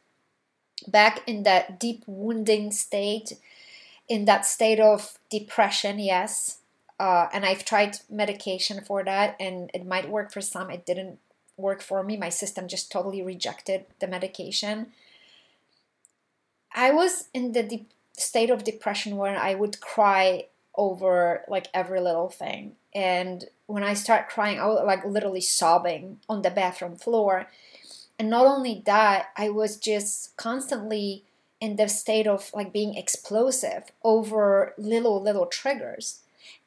back 0.87 1.27
in 1.27 1.43
that 1.45 1.81
deep 1.81 2.05
wounding 2.07 2.71
state, 2.71 3.33
in 4.07 4.27
that 4.27 4.45
state 4.45 4.79
of 4.79 5.19
depression, 5.31 5.99
yes, 5.99 6.59
uh, 6.99 7.29
and 7.33 7.47
I've 7.47 7.65
tried 7.65 7.97
medication 8.11 8.83
for 8.85 9.03
that, 9.05 9.37
and 9.41 9.71
it 9.73 9.87
might 9.87 10.11
work 10.11 10.31
for 10.31 10.43
some. 10.43 10.69
It 10.71 10.85
didn't 10.85 11.19
work 11.57 11.81
for 11.81 12.03
me. 12.03 12.19
My 12.19 12.29
system 12.29 12.69
just 12.69 12.93
totally 12.93 13.23
rejected 13.23 13.87
the 14.01 14.07
medication. 14.07 14.89
I 16.73 16.91
was 16.91 17.29
in 17.35 17.53
the 17.53 17.85
state 18.17 18.51
of 18.51 18.65
depression 18.65 19.17
where 19.17 19.37
I 19.37 19.55
would 19.55 19.81
cry 19.81 20.47
over 20.77 21.45
like 21.49 21.69
every 21.75 22.01
little 22.01 22.29
thing. 22.29 22.73
And 22.95 23.45
when 23.67 23.83
I 23.83 23.95
start 23.95 24.29
crying, 24.29 24.59
I 24.59 24.67
was 24.67 24.83
like 24.85 25.05
literally 25.05 25.41
sobbing 25.41 26.19
on 26.29 26.43
the 26.43 26.51
bathroom 26.51 26.97
floor. 26.97 27.49
And 28.19 28.31
not 28.31 28.47
only 28.47 28.83
that, 28.87 29.29
I 29.37 29.49
was 29.49 29.77
just 29.77 30.37
constantly 30.37 31.25
in 31.61 31.77
the 31.77 31.89
state 31.89 32.27
of 32.27 32.51
like 32.55 32.73
being 32.73 32.95
explosive 32.95 33.85
over 34.03 34.75
little, 34.79 35.21
little 35.23 35.47
triggers. 35.47 36.21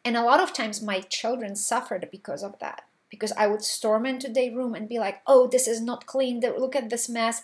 And 0.06 0.18
a 0.18 0.24
lot 0.24 0.40
of 0.42 0.54
times 0.54 0.82
my 0.82 1.00
children 1.02 1.56
suffered 1.56 2.08
because 2.12 2.44
of 2.44 2.60
that. 2.60 2.84
Because 3.10 3.32
I 3.34 3.48
would 3.48 3.62
storm 3.62 4.06
into 4.06 4.28
their 4.28 4.52
room 4.52 4.74
and 4.74 4.90
be 4.90 4.98
like, 4.98 5.22
oh, 5.28 5.48
this 5.48 5.68
is 5.68 5.80
not 5.80 6.08
clean. 6.08 6.40
Look 6.40 6.76
at 6.76 6.90
this 6.90 7.08
mess 7.08 7.44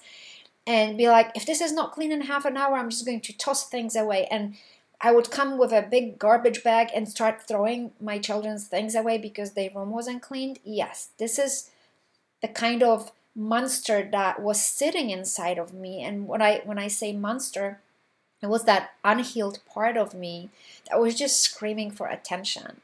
and 0.70 1.00
be 1.00 1.10
like, 1.10 1.32
if 1.34 1.48
this 1.48 1.62
is 1.62 1.74
not 1.74 1.94
clean 1.94 2.12
in 2.12 2.22
half 2.22 2.46
an 2.46 2.56
hour, 2.56 2.78
I'm 2.78 2.92
just 2.92 3.04
going 3.04 3.22
to 3.22 3.36
toss 3.36 3.68
things 3.68 3.96
away. 3.96 4.28
And 4.30 4.54
I 5.02 5.12
would 5.12 5.32
come 5.32 5.58
with 5.58 5.72
a 5.72 5.82
big 5.82 6.20
garbage 6.20 6.64
bag 6.64 6.90
and 6.94 7.10
start 7.10 7.42
throwing 7.42 7.92
my 8.00 8.20
children's 8.20 8.68
things 8.68 8.94
away 8.94 9.18
because 9.18 9.54
their 9.54 9.72
room 9.74 9.90
wasn't 9.90 10.22
cleaned. 10.22 10.60
Yes, 10.64 11.10
this 11.18 11.40
is 11.40 11.72
the 12.44 12.48
kind 12.48 12.84
of 12.84 13.12
monster 13.36 14.08
that 14.12 14.44
was 14.44 14.64
sitting 14.64 15.10
inside 15.10 15.58
of 15.58 15.74
me. 15.74 16.04
And 16.04 16.28
when 16.28 16.42
I 16.42 16.62
when 16.66 16.78
I 16.78 16.88
say 16.88 17.14
monster, 17.14 17.80
it 18.44 18.48
was 18.48 18.66
that 18.66 18.92
unhealed 19.04 19.60
part 19.66 19.98
of 19.98 20.14
me 20.14 20.52
that 20.88 21.00
was 21.00 21.16
just 21.16 21.40
screaming 21.40 21.90
for 21.90 22.06
attention. 22.06 22.82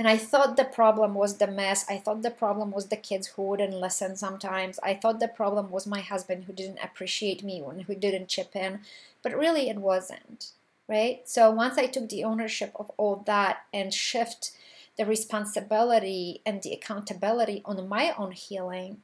And 0.00 0.08
I 0.08 0.16
thought 0.16 0.56
the 0.56 0.64
problem 0.64 1.12
was 1.12 1.36
the 1.36 1.46
mess. 1.46 1.84
I 1.86 1.98
thought 1.98 2.22
the 2.22 2.30
problem 2.30 2.70
was 2.70 2.86
the 2.86 2.96
kids 2.96 3.26
who 3.26 3.42
wouldn't 3.42 3.74
listen 3.74 4.16
sometimes. 4.16 4.80
I 4.82 4.94
thought 4.94 5.20
the 5.20 5.28
problem 5.28 5.70
was 5.70 5.86
my 5.86 6.00
husband 6.00 6.44
who 6.44 6.54
didn't 6.54 6.82
appreciate 6.82 7.44
me 7.44 7.60
and 7.60 7.82
who 7.82 7.94
didn't 7.94 8.28
chip 8.28 8.56
in. 8.56 8.80
But 9.22 9.36
really, 9.36 9.68
it 9.68 9.76
wasn't, 9.76 10.52
right? 10.88 11.28
So 11.28 11.50
once 11.50 11.76
I 11.76 11.84
took 11.84 12.08
the 12.08 12.24
ownership 12.24 12.72
of 12.76 12.90
all 12.96 13.16
that 13.26 13.64
and 13.74 13.92
shift 13.92 14.52
the 14.96 15.04
responsibility 15.04 16.40
and 16.46 16.62
the 16.62 16.72
accountability 16.72 17.60
on 17.66 17.86
my 17.86 18.14
own 18.16 18.32
healing, 18.32 19.02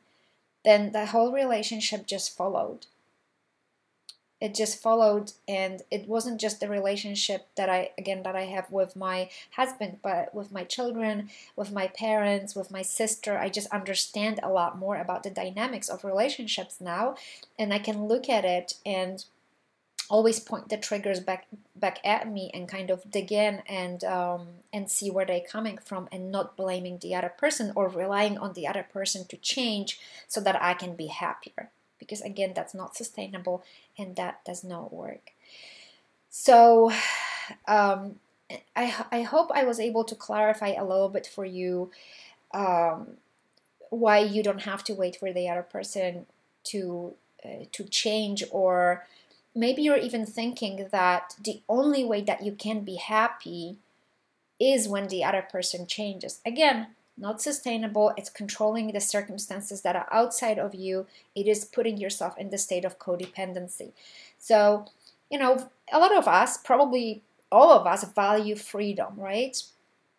then 0.64 0.92
the 0.92 1.04
whole 1.04 1.30
relationship 1.30 2.06
just 2.06 2.34
followed 2.34 2.86
it 4.40 4.54
just 4.54 4.82
followed 4.82 5.32
and 5.48 5.82
it 5.90 6.06
wasn't 6.06 6.40
just 6.40 6.60
the 6.60 6.68
relationship 6.68 7.48
that 7.56 7.68
i 7.68 7.90
again 7.96 8.22
that 8.22 8.36
i 8.36 8.42
have 8.42 8.70
with 8.70 8.94
my 8.94 9.28
husband 9.52 9.98
but 10.02 10.34
with 10.34 10.52
my 10.52 10.64
children 10.64 11.28
with 11.54 11.72
my 11.72 11.86
parents 11.88 12.54
with 12.54 12.70
my 12.70 12.82
sister. 12.82 13.38
I 13.38 13.48
just 13.48 13.68
understand 13.68 14.40
a 14.42 14.50
lot 14.50 14.78
more 14.78 14.96
about 14.96 15.22
the 15.22 15.30
dynamics 15.30 15.88
of 15.88 16.04
relationships 16.04 16.80
now 16.80 17.16
and 17.58 17.72
i 17.72 17.78
can 17.78 18.06
look 18.06 18.28
at 18.28 18.44
it 18.44 18.74
and 18.84 19.24
always 20.08 20.38
point 20.38 20.68
the 20.68 20.76
triggers 20.76 21.20
back 21.20 21.46
back 21.74 21.98
at 22.04 22.30
me 22.30 22.50
and 22.54 22.68
kind 22.68 22.90
of 22.90 23.10
dig 23.10 23.32
in 23.32 23.62
and 23.66 24.04
um, 24.04 24.48
and 24.72 24.90
see 24.90 25.10
where 25.10 25.26
they're 25.26 25.40
coming 25.40 25.78
from 25.78 26.08
and 26.12 26.30
not 26.30 26.56
blaming 26.56 26.98
the 26.98 27.14
other 27.14 27.28
person 27.28 27.72
or 27.74 27.88
relying 27.88 28.38
on 28.38 28.52
the 28.52 28.66
other 28.66 28.84
person 28.84 29.26
to 29.26 29.36
change 29.36 29.98
so 30.28 30.40
that 30.40 30.60
I 30.62 30.74
can 30.74 30.94
be 30.94 31.08
happier 31.08 31.70
because 31.98 32.20
again 32.20 32.52
that's 32.54 32.74
not 32.74 32.96
sustainable 32.96 33.62
and 33.98 34.16
that 34.16 34.44
does 34.44 34.64
not 34.64 34.92
work. 34.92 35.32
So 36.30 36.92
um, 37.68 38.16
I, 38.76 39.06
I 39.10 39.22
hope 39.22 39.50
i 39.54 39.64
was 39.64 39.80
able 39.80 40.04
to 40.04 40.14
clarify 40.14 40.68
a 40.68 40.84
little 40.84 41.08
bit 41.08 41.26
for 41.26 41.44
you 41.44 41.90
um, 42.54 43.16
why 43.90 44.18
you 44.18 44.42
don't 44.42 44.62
have 44.62 44.84
to 44.84 44.94
wait 44.94 45.16
for 45.16 45.32
the 45.32 45.48
other 45.48 45.62
person 45.62 46.26
to 46.64 47.14
uh, 47.44 47.64
to 47.72 47.84
change 47.84 48.44
or 48.50 49.06
maybe 49.54 49.82
you're 49.82 49.96
even 49.96 50.26
thinking 50.26 50.88
that 50.90 51.34
the 51.42 51.60
only 51.68 52.04
way 52.04 52.20
that 52.20 52.42
you 52.42 52.52
can 52.52 52.80
be 52.80 52.96
happy 52.96 53.78
is 54.58 54.88
when 54.88 55.08
the 55.08 55.22
other 55.22 55.42
person 55.42 55.86
changes. 55.86 56.40
Again 56.44 56.88
not 57.18 57.40
sustainable. 57.40 58.12
It's 58.16 58.30
controlling 58.30 58.92
the 58.92 59.00
circumstances 59.00 59.82
that 59.82 59.96
are 59.96 60.08
outside 60.12 60.58
of 60.58 60.74
you. 60.74 61.06
It 61.34 61.46
is 61.46 61.64
putting 61.64 61.96
yourself 61.96 62.36
in 62.38 62.50
the 62.50 62.58
state 62.58 62.84
of 62.84 62.98
codependency. 62.98 63.92
So, 64.38 64.86
you 65.30 65.38
know, 65.38 65.70
a 65.92 65.98
lot 65.98 66.16
of 66.16 66.28
us, 66.28 66.56
probably 66.58 67.22
all 67.50 67.72
of 67.72 67.86
us, 67.86 68.04
value 68.04 68.56
freedom, 68.56 69.14
right? 69.16 69.60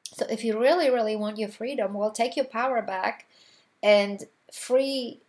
So, 0.04 0.26
if 0.30 0.44
you 0.44 0.60
really, 0.60 0.90
really 0.90 1.16
want 1.16 1.38
your 1.38 1.50
freedom, 1.50 1.94
well, 1.94 2.12
take 2.12 2.36
your 2.36 2.46
power 2.46 2.82
back 2.82 3.28
and 3.84 4.24
free 4.52 5.20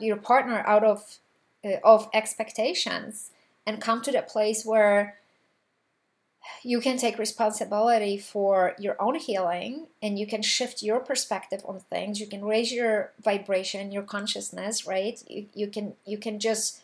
your 0.00 0.16
partner 0.16 0.64
out 0.66 0.82
of 0.82 1.18
uh, 1.64 1.76
of 1.84 2.08
expectations 2.12 3.30
and 3.66 3.80
come 3.80 4.02
to 4.02 4.10
the 4.10 4.22
place 4.22 4.64
where 4.64 5.19
you 6.62 6.80
can 6.80 6.98
take 6.98 7.18
responsibility 7.18 8.18
for 8.18 8.74
your 8.78 8.96
own 9.00 9.14
healing 9.14 9.86
and 10.02 10.18
you 10.18 10.26
can 10.26 10.42
shift 10.42 10.82
your 10.82 11.00
perspective 11.00 11.62
on 11.64 11.80
things. 11.80 12.20
You 12.20 12.26
can 12.26 12.44
raise 12.44 12.72
your 12.72 13.12
vibration 13.22 13.92
your 13.92 14.02
consciousness 14.02 14.86
right? 14.86 15.22
You, 15.28 15.46
you 15.54 15.66
can 15.68 15.94
you 16.04 16.18
can 16.18 16.38
just 16.38 16.82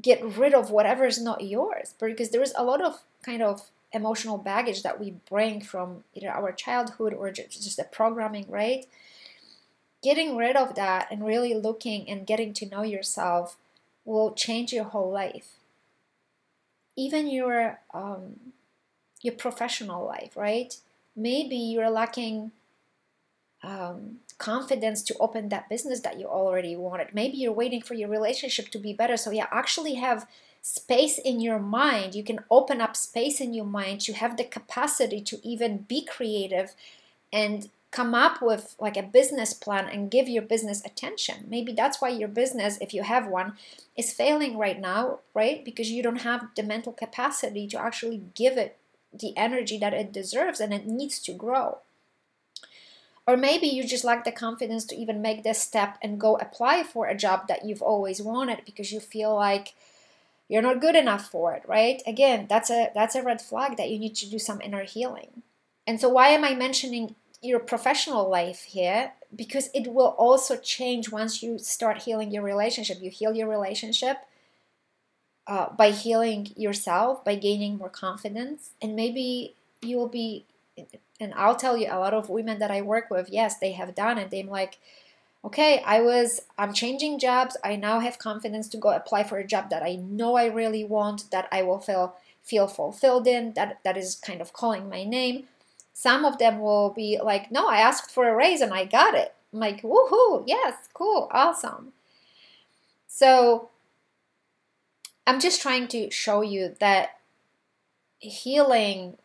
get 0.00 0.22
rid 0.24 0.54
of 0.54 0.70
whatever 0.70 1.04
is 1.06 1.20
not 1.22 1.44
yours 1.44 1.94
because 1.98 2.30
there 2.30 2.42
is 2.42 2.54
a 2.56 2.64
lot 2.64 2.82
of 2.82 3.00
kind 3.22 3.42
of 3.42 3.62
emotional 3.92 4.38
baggage 4.38 4.82
that 4.82 5.00
we 5.00 5.14
bring 5.28 5.60
from 5.60 6.04
either 6.14 6.30
our 6.30 6.52
childhood 6.52 7.12
or 7.12 7.30
just 7.30 7.76
the 7.76 7.84
programming 7.84 8.46
right? 8.48 8.86
Getting 10.02 10.36
rid 10.36 10.56
of 10.56 10.74
that 10.76 11.08
and 11.10 11.26
really 11.26 11.54
looking 11.54 12.08
and 12.08 12.26
getting 12.26 12.54
to 12.54 12.66
know 12.66 12.82
yourself 12.82 13.56
will 14.04 14.32
change 14.32 14.72
your 14.72 14.84
whole 14.84 15.10
life. 15.10 15.56
Even 16.96 17.28
your 17.28 17.80
um, 17.92 18.36
your 19.22 19.34
professional 19.34 20.04
life, 20.06 20.36
right? 20.36 20.76
Maybe 21.16 21.56
you're 21.56 21.90
lacking 21.90 22.52
um, 23.62 24.16
confidence 24.38 25.02
to 25.02 25.16
open 25.18 25.48
that 25.50 25.68
business 25.68 26.00
that 26.00 26.18
you 26.18 26.26
already 26.26 26.76
wanted. 26.76 27.14
Maybe 27.14 27.36
you're 27.36 27.52
waiting 27.52 27.82
for 27.82 27.94
your 27.94 28.08
relationship 28.08 28.68
to 28.70 28.78
be 28.78 28.92
better. 28.92 29.16
So, 29.16 29.30
yeah, 29.30 29.46
actually 29.52 29.94
have 29.94 30.26
space 30.62 31.18
in 31.18 31.40
your 31.40 31.58
mind. 31.58 32.14
You 32.14 32.24
can 32.24 32.40
open 32.50 32.80
up 32.80 32.96
space 32.96 33.40
in 33.40 33.54
your 33.54 33.66
mind 33.66 34.00
to 34.02 34.12
have 34.14 34.36
the 34.36 34.44
capacity 34.44 35.20
to 35.22 35.46
even 35.46 35.78
be 35.88 36.04
creative 36.04 36.74
and 37.32 37.68
come 37.90 38.14
up 38.14 38.40
with 38.40 38.76
like 38.78 38.96
a 38.96 39.02
business 39.02 39.52
plan 39.52 39.88
and 39.88 40.10
give 40.10 40.28
your 40.28 40.42
business 40.42 40.84
attention. 40.84 41.46
Maybe 41.48 41.72
that's 41.72 42.00
why 42.00 42.10
your 42.10 42.28
business, 42.28 42.78
if 42.80 42.94
you 42.94 43.02
have 43.02 43.26
one, 43.26 43.54
is 43.96 44.12
failing 44.12 44.56
right 44.56 44.80
now, 44.80 45.20
right? 45.34 45.64
Because 45.64 45.90
you 45.90 46.02
don't 46.02 46.22
have 46.22 46.48
the 46.54 46.62
mental 46.62 46.92
capacity 46.92 47.66
to 47.68 47.80
actually 47.80 48.22
give 48.34 48.56
it 48.56 48.76
the 49.12 49.36
energy 49.36 49.78
that 49.78 49.94
it 49.94 50.12
deserves 50.12 50.60
and 50.60 50.72
it 50.72 50.86
needs 50.86 51.18
to 51.20 51.32
grow. 51.32 51.78
Or 53.26 53.36
maybe 53.36 53.66
you 53.66 53.84
just 53.84 54.04
lack 54.04 54.24
the 54.24 54.32
confidence 54.32 54.84
to 54.86 54.96
even 54.96 55.22
make 55.22 55.44
this 55.44 55.60
step 55.60 55.98
and 56.02 56.20
go 56.20 56.36
apply 56.36 56.82
for 56.82 57.06
a 57.06 57.16
job 57.16 57.46
that 57.48 57.64
you've 57.64 57.82
always 57.82 58.20
wanted 58.20 58.62
because 58.64 58.92
you 58.92 58.98
feel 58.98 59.34
like 59.34 59.74
you're 60.48 60.62
not 60.62 60.80
good 60.80 60.96
enough 60.96 61.30
for 61.30 61.54
it, 61.54 61.62
right? 61.68 62.02
Again, 62.06 62.46
that's 62.48 62.70
a 62.70 62.90
that's 62.92 63.14
a 63.14 63.22
red 63.22 63.40
flag 63.40 63.76
that 63.76 63.88
you 63.88 64.00
need 64.00 64.16
to 64.16 64.28
do 64.28 64.38
some 64.38 64.60
inner 64.60 64.82
healing. 64.82 65.42
And 65.86 66.00
so 66.00 66.08
why 66.08 66.28
am 66.30 66.44
I 66.44 66.54
mentioning 66.54 67.14
your 67.40 67.60
professional 67.60 68.28
life 68.28 68.64
here? 68.64 69.12
Because 69.34 69.70
it 69.74 69.92
will 69.92 70.14
also 70.18 70.56
change 70.56 71.12
once 71.12 71.40
you 71.40 71.58
start 71.58 72.02
healing 72.02 72.32
your 72.32 72.42
relationship. 72.42 73.00
You 73.00 73.10
heal 73.10 73.32
your 73.32 73.48
relationship 73.48 74.16
uh, 75.46 75.70
by 75.70 75.90
healing 75.90 76.48
yourself, 76.56 77.24
by 77.24 77.34
gaining 77.34 77.78
more 77.78 77.88
confidence, 77.88 78.70
and 78.80 78.94
maybe 78.96 79.54
you 79.82 79.96
will 79.96 80.08
be 80.08 80.44
and 81.20 81.34
I'll 81.34 81.56
tell 81.56 81.76
you, 81.76 81.86
a 81.90 81.98
lot 81.98 82.14
of 82.14 82.30
women 82.30 82.58
that 82.58 82.70
I 82.70 82.80
work 82.80 83.10
with, 83.10 83.28
yes, 83.28 83.58
they 83.58 83.72
have 83.72 83.94
done 83.94 84.16
it. 84.16 84.30
They're 84.30 84.44
like, 84.44 84.78
okay, 85.44 85.82
I 85.84 86.00
was, 86.00 86.40
I'm 86.58 86.72
changing 86.72 87.18
jobs. 87.18 87.56
I 87.62 87.76
now 87.76 88.00
have 88.00 88.18
confidence 88.18 88.68
to 88.68 88.78
go 88.78 88.90
apply 88.90 89.24
for 89.24 89.38
a 89.38 89.46
job 89.46 89.70
that 89.70 89.82
I 89.82 89.96
know 89.96 90.36
I 90.36 90.46
really 90.46 90.84
want, 90.84 91.30
that 91.30 91.48
I 91.52 91.62
will 91.62 91.80
feel 91.80 92.16
feel 92.42 92.66
fulfilled 92.66 93.26
in, 93.26 93.52
that 93.52 93.78
that 93.84 93.98
is 93.98 94.14
kind 94.14 94.40
of 94.40 94.52
calling 94.52 94.88
my 94.88 95.04
name. 95.04 95.44
Some 95.92 96.24
of 96.24 96.38
them 96.38 96.60
will 96.60 96.90
be 96.90 97.20
like, 97.22 97.52
no, 97.52 97.68
I 97.68 97.76
asked 97.76 98.10
for 98.10 98.28
a 98.28 98.34
raise 98.34 98.62
and 98.62 98.72
I 98.72 98.86
got 98.86 99.14
it. 99.14 99.34
I'm 99.52 99.60
like, 99.60 99.82
woohoo, 99.82 100.44
yes, 100.46 100.88
cool, 100.94 101.28
awesome. 101.32 101.92
So 103.06 103.68
I'm 105.26 105.40
just 105.40 105.62
trying 105.62 105.88
to 105.88 106.10
show 106.10 106.42
you 106.42 106.76
that 106.80 107.18
healing 108.18 109.16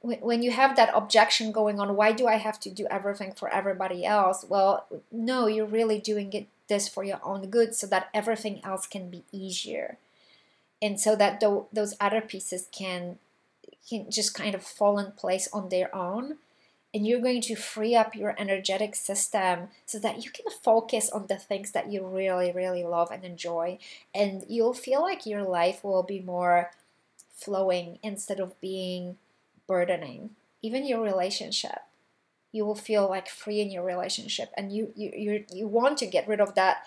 when 0.00 0.42
you 0.42 0.52
have 0.52 0.76
that 0.76 0.90
objection 0.94 1.50
going 1.50 1.80
on 1.80 1.96
why 1.96 2.12
do 2.12 2.28
i 2.28 2.36
have 2.36 2.60
to 2.60 2.70
do 2.70 2.86
everything 2.90 3.32
for 3.32 3.48
everybody 3.48 4.04
else? 4.04 4.44
Well 4.48 4.86
no 5.10 5.46
you're 5.46 5.66
really 5.66 5.98
doing 5.98 6.32
it 6.32 6.46
this 6.68 6.88
for 6.88 7.04
your 7.04 7.20
own 7.22 7.50
good 7.50 7.74
so 7.74 7.86
that 7.88 8.08
everything 8.14 8.60
else 8.64 8.86
can 8.86 9.10
be 9.10 9.24
easier. 9.32 9.98
And 10.80 11.00
so 11.00 11.16
that 11.16 11.40
th- 11.40 11.64
those 11.72 11.94
other 12.00 12.20
pieces 12.20 12.68
can 12.72 13.18
can 13.88 14.10
just 14.10 14.34
kind 14.34 14.54
of 14.54 14.64
fall 14.64 14.98
in 14.98 15.12
place 15.12 15.48
on 15.52 15.68
their 15.68 15.94
own 15.94 16.38
and 16.94 17.06
you're 17.06 17.20
going 17.20 17.42
to 17.42 17.56
free 17.56 17.94
up 17.94 18.14
your 18.14 18.34
energetic 18.38 18.94
system 18.94 19.68
so 19.84 19.98
that 19.98 20.24
you 20.24 20.30
can 20.30 20.46
focus 20.62 21.10
on 21.10 21.26
the 21.26 21.36
things 21.36 21.72
that 21.72 21.90
you 21.90 22.06
really 22.06 22.52
really 22.52 22.84
love 22.84 23.10
and 23.10 23.24
enjoy 23.24 23.76
and 24.14 24.44
you'll 24.48 24.72
feel 24.72 25.02
like 25.02 25.26
your 25.26 25.42
life 25.42 25.82
will 25.84 26.04
be 26.04 26.20
more 26.20 26.70
flowing 27.34 27.98
instead 28.02 28.40
of 28.40 28.58
being 28.60 29.16
burdening, 29.66 30.30
even 30.62 30.86
your 30.86 31.00
relationship. 31.00 31.80
You 32.52 32.64
will 32.64 32.76
feel 32.76 33.08
like 33.08 33.28
free 33.28 33.60
in 33.60 33.70
your 33.70 33.82
relationship, 33.82 34.50
and 34.56 34.72
you 34.72 34.92
you 34.94 35.10
you, 35.14 35.44
you 35.52 35.66
want 35.66 35.98
to 35.98 36.06
get 36.06 36.28
rid 36.28 36.40
of 36.40 36.54
that. 36.54 36.84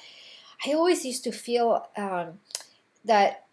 I 0.66 0.72
always 0.72 1.06
used 1.06 1.24
to 1.26 1.32
feel 1.32 1.88
um, 1.98 2.40
that 3.04 3.46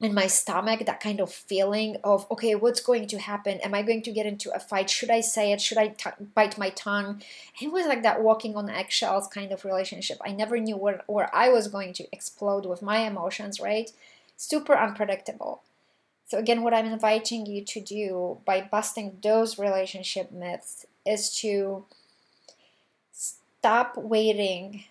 in 0.00 0.14
my 0.14 0.26
stomach 0.26 0.86
that 0.86 1.00
kind 1.00 1.20
of 1.20 1.30
feeling 1.30 1.96
of 2.02 2.26
okay 2.30 2.54
what's 2.54 2.80
going 2.80 3.06
to 3.08 3.18
happen? 3.18 3.58
Am 3.60 3.74
i 3.74 3.82
going 3.82 4.02
to 4.02 4.12
get 4.12 4.26
into 4.26 4.50
a 4.54 4.58
fight? 4.58 4.88
Should 4.90 5.10
i 5.10 5.20
say 5.20 5.52
it? 5.52 5.60
Should 5.60 5.78
I 5.78 5.88
t- 5.88 6.10
bite 6.34 6.58
my 6.58 6.70
tongue? 6.70 7.22
It 7.60 7.70
was 7.70 7.86
like 7.86 8.02
that 8.02 8.22
walking 8.22 8.56
on 8.56 8.70
eggshells 8.70 9.28
kind 9.28 9.52
of 9.52 9.64
relationship. 9.64 10.18
I 10.24 10.32
never 10.32 10.58
knew 10.58 10.76
where, 10.76 11.02
where 11.06 11.30
i 11.34 11.48
was 11.48 11.68
going 11.68 11.92
to 11.94 12.08
explode 12.12 12.66
with 12.66 12.82
my 12.82 12.98
emotions 12.98 13.60
right? 13.60 13.90
Super 14.36 14.74
unpredictable. 14.74 15.62
So, 16.30 16.38
again, 16.38 16.62
what 16.62 16.72
I'm 16.72 16.86
inviting 16.86 17.44
you 17.44 17.64
to 17.64 17.80
do 17.80 18.38
by 18.44 18.60
busting 18.60 19.18
those 19.20 19.58
relationship 19.58 20.30
myths 20.30 20.86
is 21.04 21.34
to 21.40 21.84
stop 23.12 23.96
waiting 23.96 24.84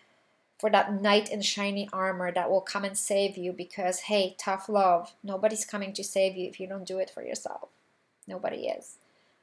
for 0.60 0.69
that 0.69 1.02
knight 1.02 1.32
in 1.32 1.41
shiny 1.41 1.88
armor 1.93 2.32
that 2.32 2.50
will 2.50 2.62
come 2.62 2.84
and 2.84 2.98
save 2.98 3.38
you 3.38 3.54
because, 3.54 4.02
hey, 4.02 4.36
tough 4.38 4.67
love, 4.67 5.13
nobody's 5.24 5.63
coming 5.63 5.93
to 5.93 6.04
save 6.04 6.36
you 6.36 6.48
if 6.48 6.60
you 6.60 6.67
don't 6.67 6.86
do 6.86 7.00
it 7.00 7.10
for 7.10 7.24
yourself. 7.24 7.69
Nobody 8.28 8.67
is. 8.67 8.98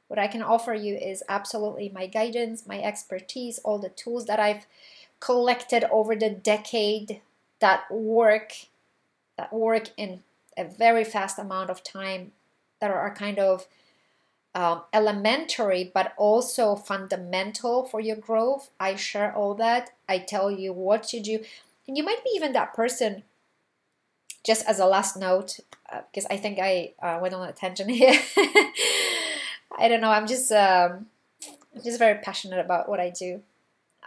What 0.07 0.19
I 0.19 0.27
can 0.27 0.41
offer 0.41 0.73
you 0.73 0.95
is 0.95 1.23
absolutely 1.27 1.89
my 1.89 2.05
guidance, 2.05 2.67
my 2.67 2.79
expertise, 2.79 3.57
all 3.59 3.79
the 3.79 3.89
tools 3.89 4.25
that 4.25 4.39
I've 4.39 4.67
collected 5.19 5.83
over 5.91 6.15
the 6.15 6.29
decade 6.29 7.21
that 7.59 7.91
work 7.91 8.53
that 9.37 9.53
work 9.53 9.89
in 9.97 10.23
a 10.57 10.63
very 10.63 11.03
fast 11.03 11.37
amount 11.37 11.69
of 11.69 11.83
time 11.83 12.31
that 12.79 12.89
are 12.89 13.13
kind 13.13 13.37
of 13.37 13.67
um, 14.57 14.81
elementary 14.91 15.91
but 15.93 16.13
also 16.17 16.75
fundamental 16.75 17.85
for 17.85 17.99
your 17.99 18.15
growth. 18.15 18.71
I 18.79 18.95
share 18.95 19.33
all 19.35 19.53
that. 19.55 19.91
I 20.09 20.17
tell 20.17 20.49
you 20.49 20.73
what 20.73 21.03
to 21.09 21.21
do. 21.21 21.43
And 21.87 21.95
you 21.95 22.03
might 22.03 22.23
be 22.23 22.31
even 22.33 22.53
that 22.53 22.73
person, 22.73 23.21
just 24.43 24.65
as 24.67 24.79
a 24.79 24.87
last 24.87 25.15
note, 25.15 25.59
uh, 25.91 26.01
because 26.11 26.25
I 26.31 26.37
think 26.37 26.57
I 26.59 26.93
uh, 26.99 27.19
went 27.21 27.35
on 27.35 27.47
a 27.47 27.51
tangent 27.51 27.91
here. 28.01 28.19
I 29.77 29.87
don't 29.87 30.01
know. 30.01 30.09
I'm 30.09 30.25
just, 30.25 30.51
um, 30.51 31.05
just 31.83 31.99
very 31.99 32.19
passionate 32.19 32.59
about 32.59 32.89
what 32.89 32.99
I 32.99 33.11
do. 33.11 33.43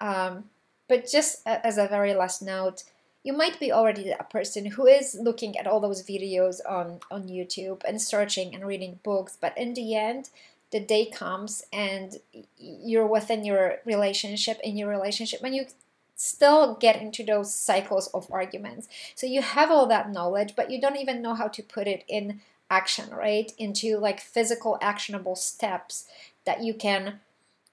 Um, 0.01 0.45
but 0.89 1.09
just 1.09 1.47
as 1.47 1.79
a 1.79 1.87
very 1.87 2.13
last 2.13 2.43
note, 2.43 2.83
you 3.23 3.33
might 3.33 3.61
be 3.61 3.71
already 3.71 4.11
a 4.11 4.25
person 4.25 4.65
who 4.67 4.87
is 4.87 5.17
looking 5.21 5.59
at 5.59 5.67
all 5.67 5.81
those 5.81 6.03
videos 6.03 6.61
on, 6.69 7.01
on 7.11 7.29
YouTube 7.29 7.83
and 7.87 8.01
searching 8.01 8.55
and 8.55 8.67
reading 8.67 8.99
books, 9.03 9.37
but 9.39 9.57
in 9.59 9.75
the 9.75 9.95
end, 9.95 10.31
the 10.73 10.81
day 10.81 11.05
comes 11.05 11.65
and 11.73 12.19
you're 12.57 13.07
within 13.07 13.45
your 13.45 13.79
relationship, 13.85 14.59
in 14.63 14.77
your 14.77 14.89
relationship, 14.89 15.41
and 15.43 15.55
you 15.55 15.67
still 16.15 16.77
get 16.77 17.01
into 17.01 17.25
those 17.25 17.53
cycles 17.53 18.07
of 18.09 18.27
arguments. 18.31 18.89
So 19.15 19.27
you 19.27 19.43
have 19.43 19.71
all 19.71 19.87
that 19.87 20.13
knowledge, 20.13 20.55
but 20.57 20.71
you 20.71 20.81
don't 20.81 20.97
even 20.97 21.23
know 21.23 21.35
how 21.35 21.49
to 21.49 21.63
put 21.63 21.87
it 21.89 22.05
in 22.09 22.41
action, 22.71 23.11
right? 23.11 23.53
Into 23.59 23.99
like 23.99 24.21
physical, 24.21 24.79
actionable 24.81 25.35
steps 25.35 26.07
that 26.45 26.63
you 26.63 26.73
can 26.73 27.21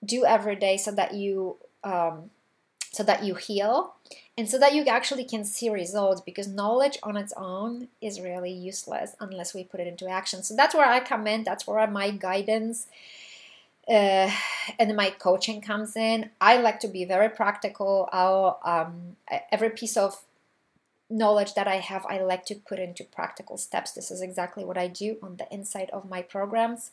do 0.04 0.26
every 0.26 0.56
day 0.56 0.78
so 0.78 0.92
that 0.92 1.14
you 1.14 1.58
um, 1.84 2.32
so 2.92 3.04
that 3.04 3.24
you 3.24 3.36
heal 3.36 3.94
and 4.38 4.50
so 4.50 4.60
that 4.60 4.76
you 4.76 4.84
actually 4.86 5.24
can 5.24 5.44
see 5.44 5.70
results 5.70 6.22
because 6.22 6.48
knowledge 6.48 6.98
on 7.02 7.18
its 7.18 7.34
own 7.36 7.88
is 8.02 8.22
really 8.22 8.52
useless 8.52 9.16
unless 9.20 9.54
we 9.54 9.64
put 9.64 9.80
it 9.80 9.88
into 9.88 10.08
action. 10.08 10.44
So 10.44 10.56
that's 10.56 10.76
where 10.76 10.86
i 10.86 11.00
come 11.00 11.28
in 11.28 11.44
that's 11.44 11.66
where 11.66 11.86
my 11.88 12.12
guidance 12.12 12.88
uh, 13.90 14.30
and 14.80 14.96
my 14.98 15.10
coaching 15.12 15.62
comes 15.62 15.96
in. 15.96 16.30
I 16.42 16.58
like 16.58 16.82
to 16.82 16.90
be 16.90 17.06
very 17.06 17.30
practical. 17.30 18.10
I'll 18.12 18.60
um, 18.66 19.16
every 19.52 19.70
piece 19.70 19.96
of 19.96 20.22
knowledge 21.10 21.54
that 21.54 21.70
i 21.70 21.76
have 21.76 22.06
i 22.08 22.20
like 22.20 22.46
to 22.46 22.54
put 22.54 22.80
into 22.80 23.04
practical 23.04 23.58
steps. 23.58 23.92
This 23.94 24.12
is 24.12 24.22
exactly 24.22 24.66
what 24.66 24.78
i 24.78 24.88
do 24.88 25.18
on 25.24 25.38
the 25.38 25.48
inside 25.54 25.90
of 25.92 26.10
my 26.10 26.22
programs 26.22 26.92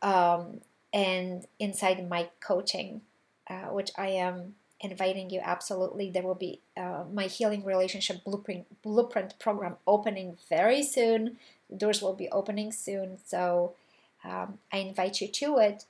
um, 0.00 0.62
and 0.92 1.46
inside 1.58 2.08
my 2.08 2.30
coaching 2.40 3.02
uh, 3.48 3.66
which 3.66 3.90
i 3.98 4.08
am 4.08 4.54
inviting 4.80 5.30
you 5.30 5.40
absolutely. 5.42 6.10
There 6.10 6.22
will 6.22 6.34
be 6.34 6.60
uh, 6.76 7.04
my 7.12 7.24
healing 7.24 7.64
relationship 7.64 8.24
blueprint 8.24 8.66
blueprint 8.82 9.38
program 9.38 9.76
opening 9.86 10.36
very 10.48 10.82
soon. 10.82 11.38
Doors 11.74 12.02
will 12.02 12.14
be 12.14 12.28
opening 12.30 12.72
soon 12.72 13.18
so 13.24 13.74
um, 14.24 14.58
i 14.72 14.78
invite 14.78 15.20
you 15.20 15.28
to 15.28 15.58
it. 15.58 15.84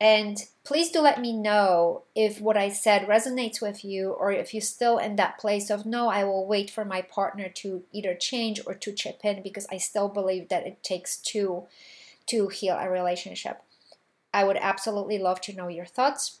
And 0.00 0.38
please 0.62 0.92
do 0.92 1.00
let 1.00 1.20
me 1.20 1.32
know 1.32 2.02
if 2.14 2.40
what 2.40 2.56
i 2.56 2.68
said 2.68 3.08
resonates 3.08 3.60
with 3.60 3.84
you 3.84 4.10
or 4.10 4.30
if 4.30 4.54
you're 4.54 4.60
still 4.60 4.98
in 4.98 5.16
that 5.16 5.38
place 5.38 5.70
of 5.70 5.84
no 5.84 6.08
i 6.08 6.22
will 6.22 6.46
wait 6.46 6.70
for 6.70 6.84
my 6.84 7.02
partner 7.02 7.48
to 7.56 7.82
either 7.92 8.14
change 8.14 8.60
or 8.64 8.74
to 8.74 8.92
chip 8.92 9.20
in 9.24 9.42
because 9.42 9.66
i 9.72 9.76
still 9.76 10.08
believe 10.08 10.48
that 10.50 10.66
it 10.66 10.84
takes 10.84 11.16
two 11.16 11.64
to 12.28 12.48
heal 12.48 12.76
a 12.78 12.88
relationship. 12.88 13.62
I 14.32 14.44
would 14.44 14.58
absolutely 14.58 15.18
love 15.18 15.40
to 15.42 15.54
know 15.54 15.68
your 15.68 15.86
thoughts 15.86 16.40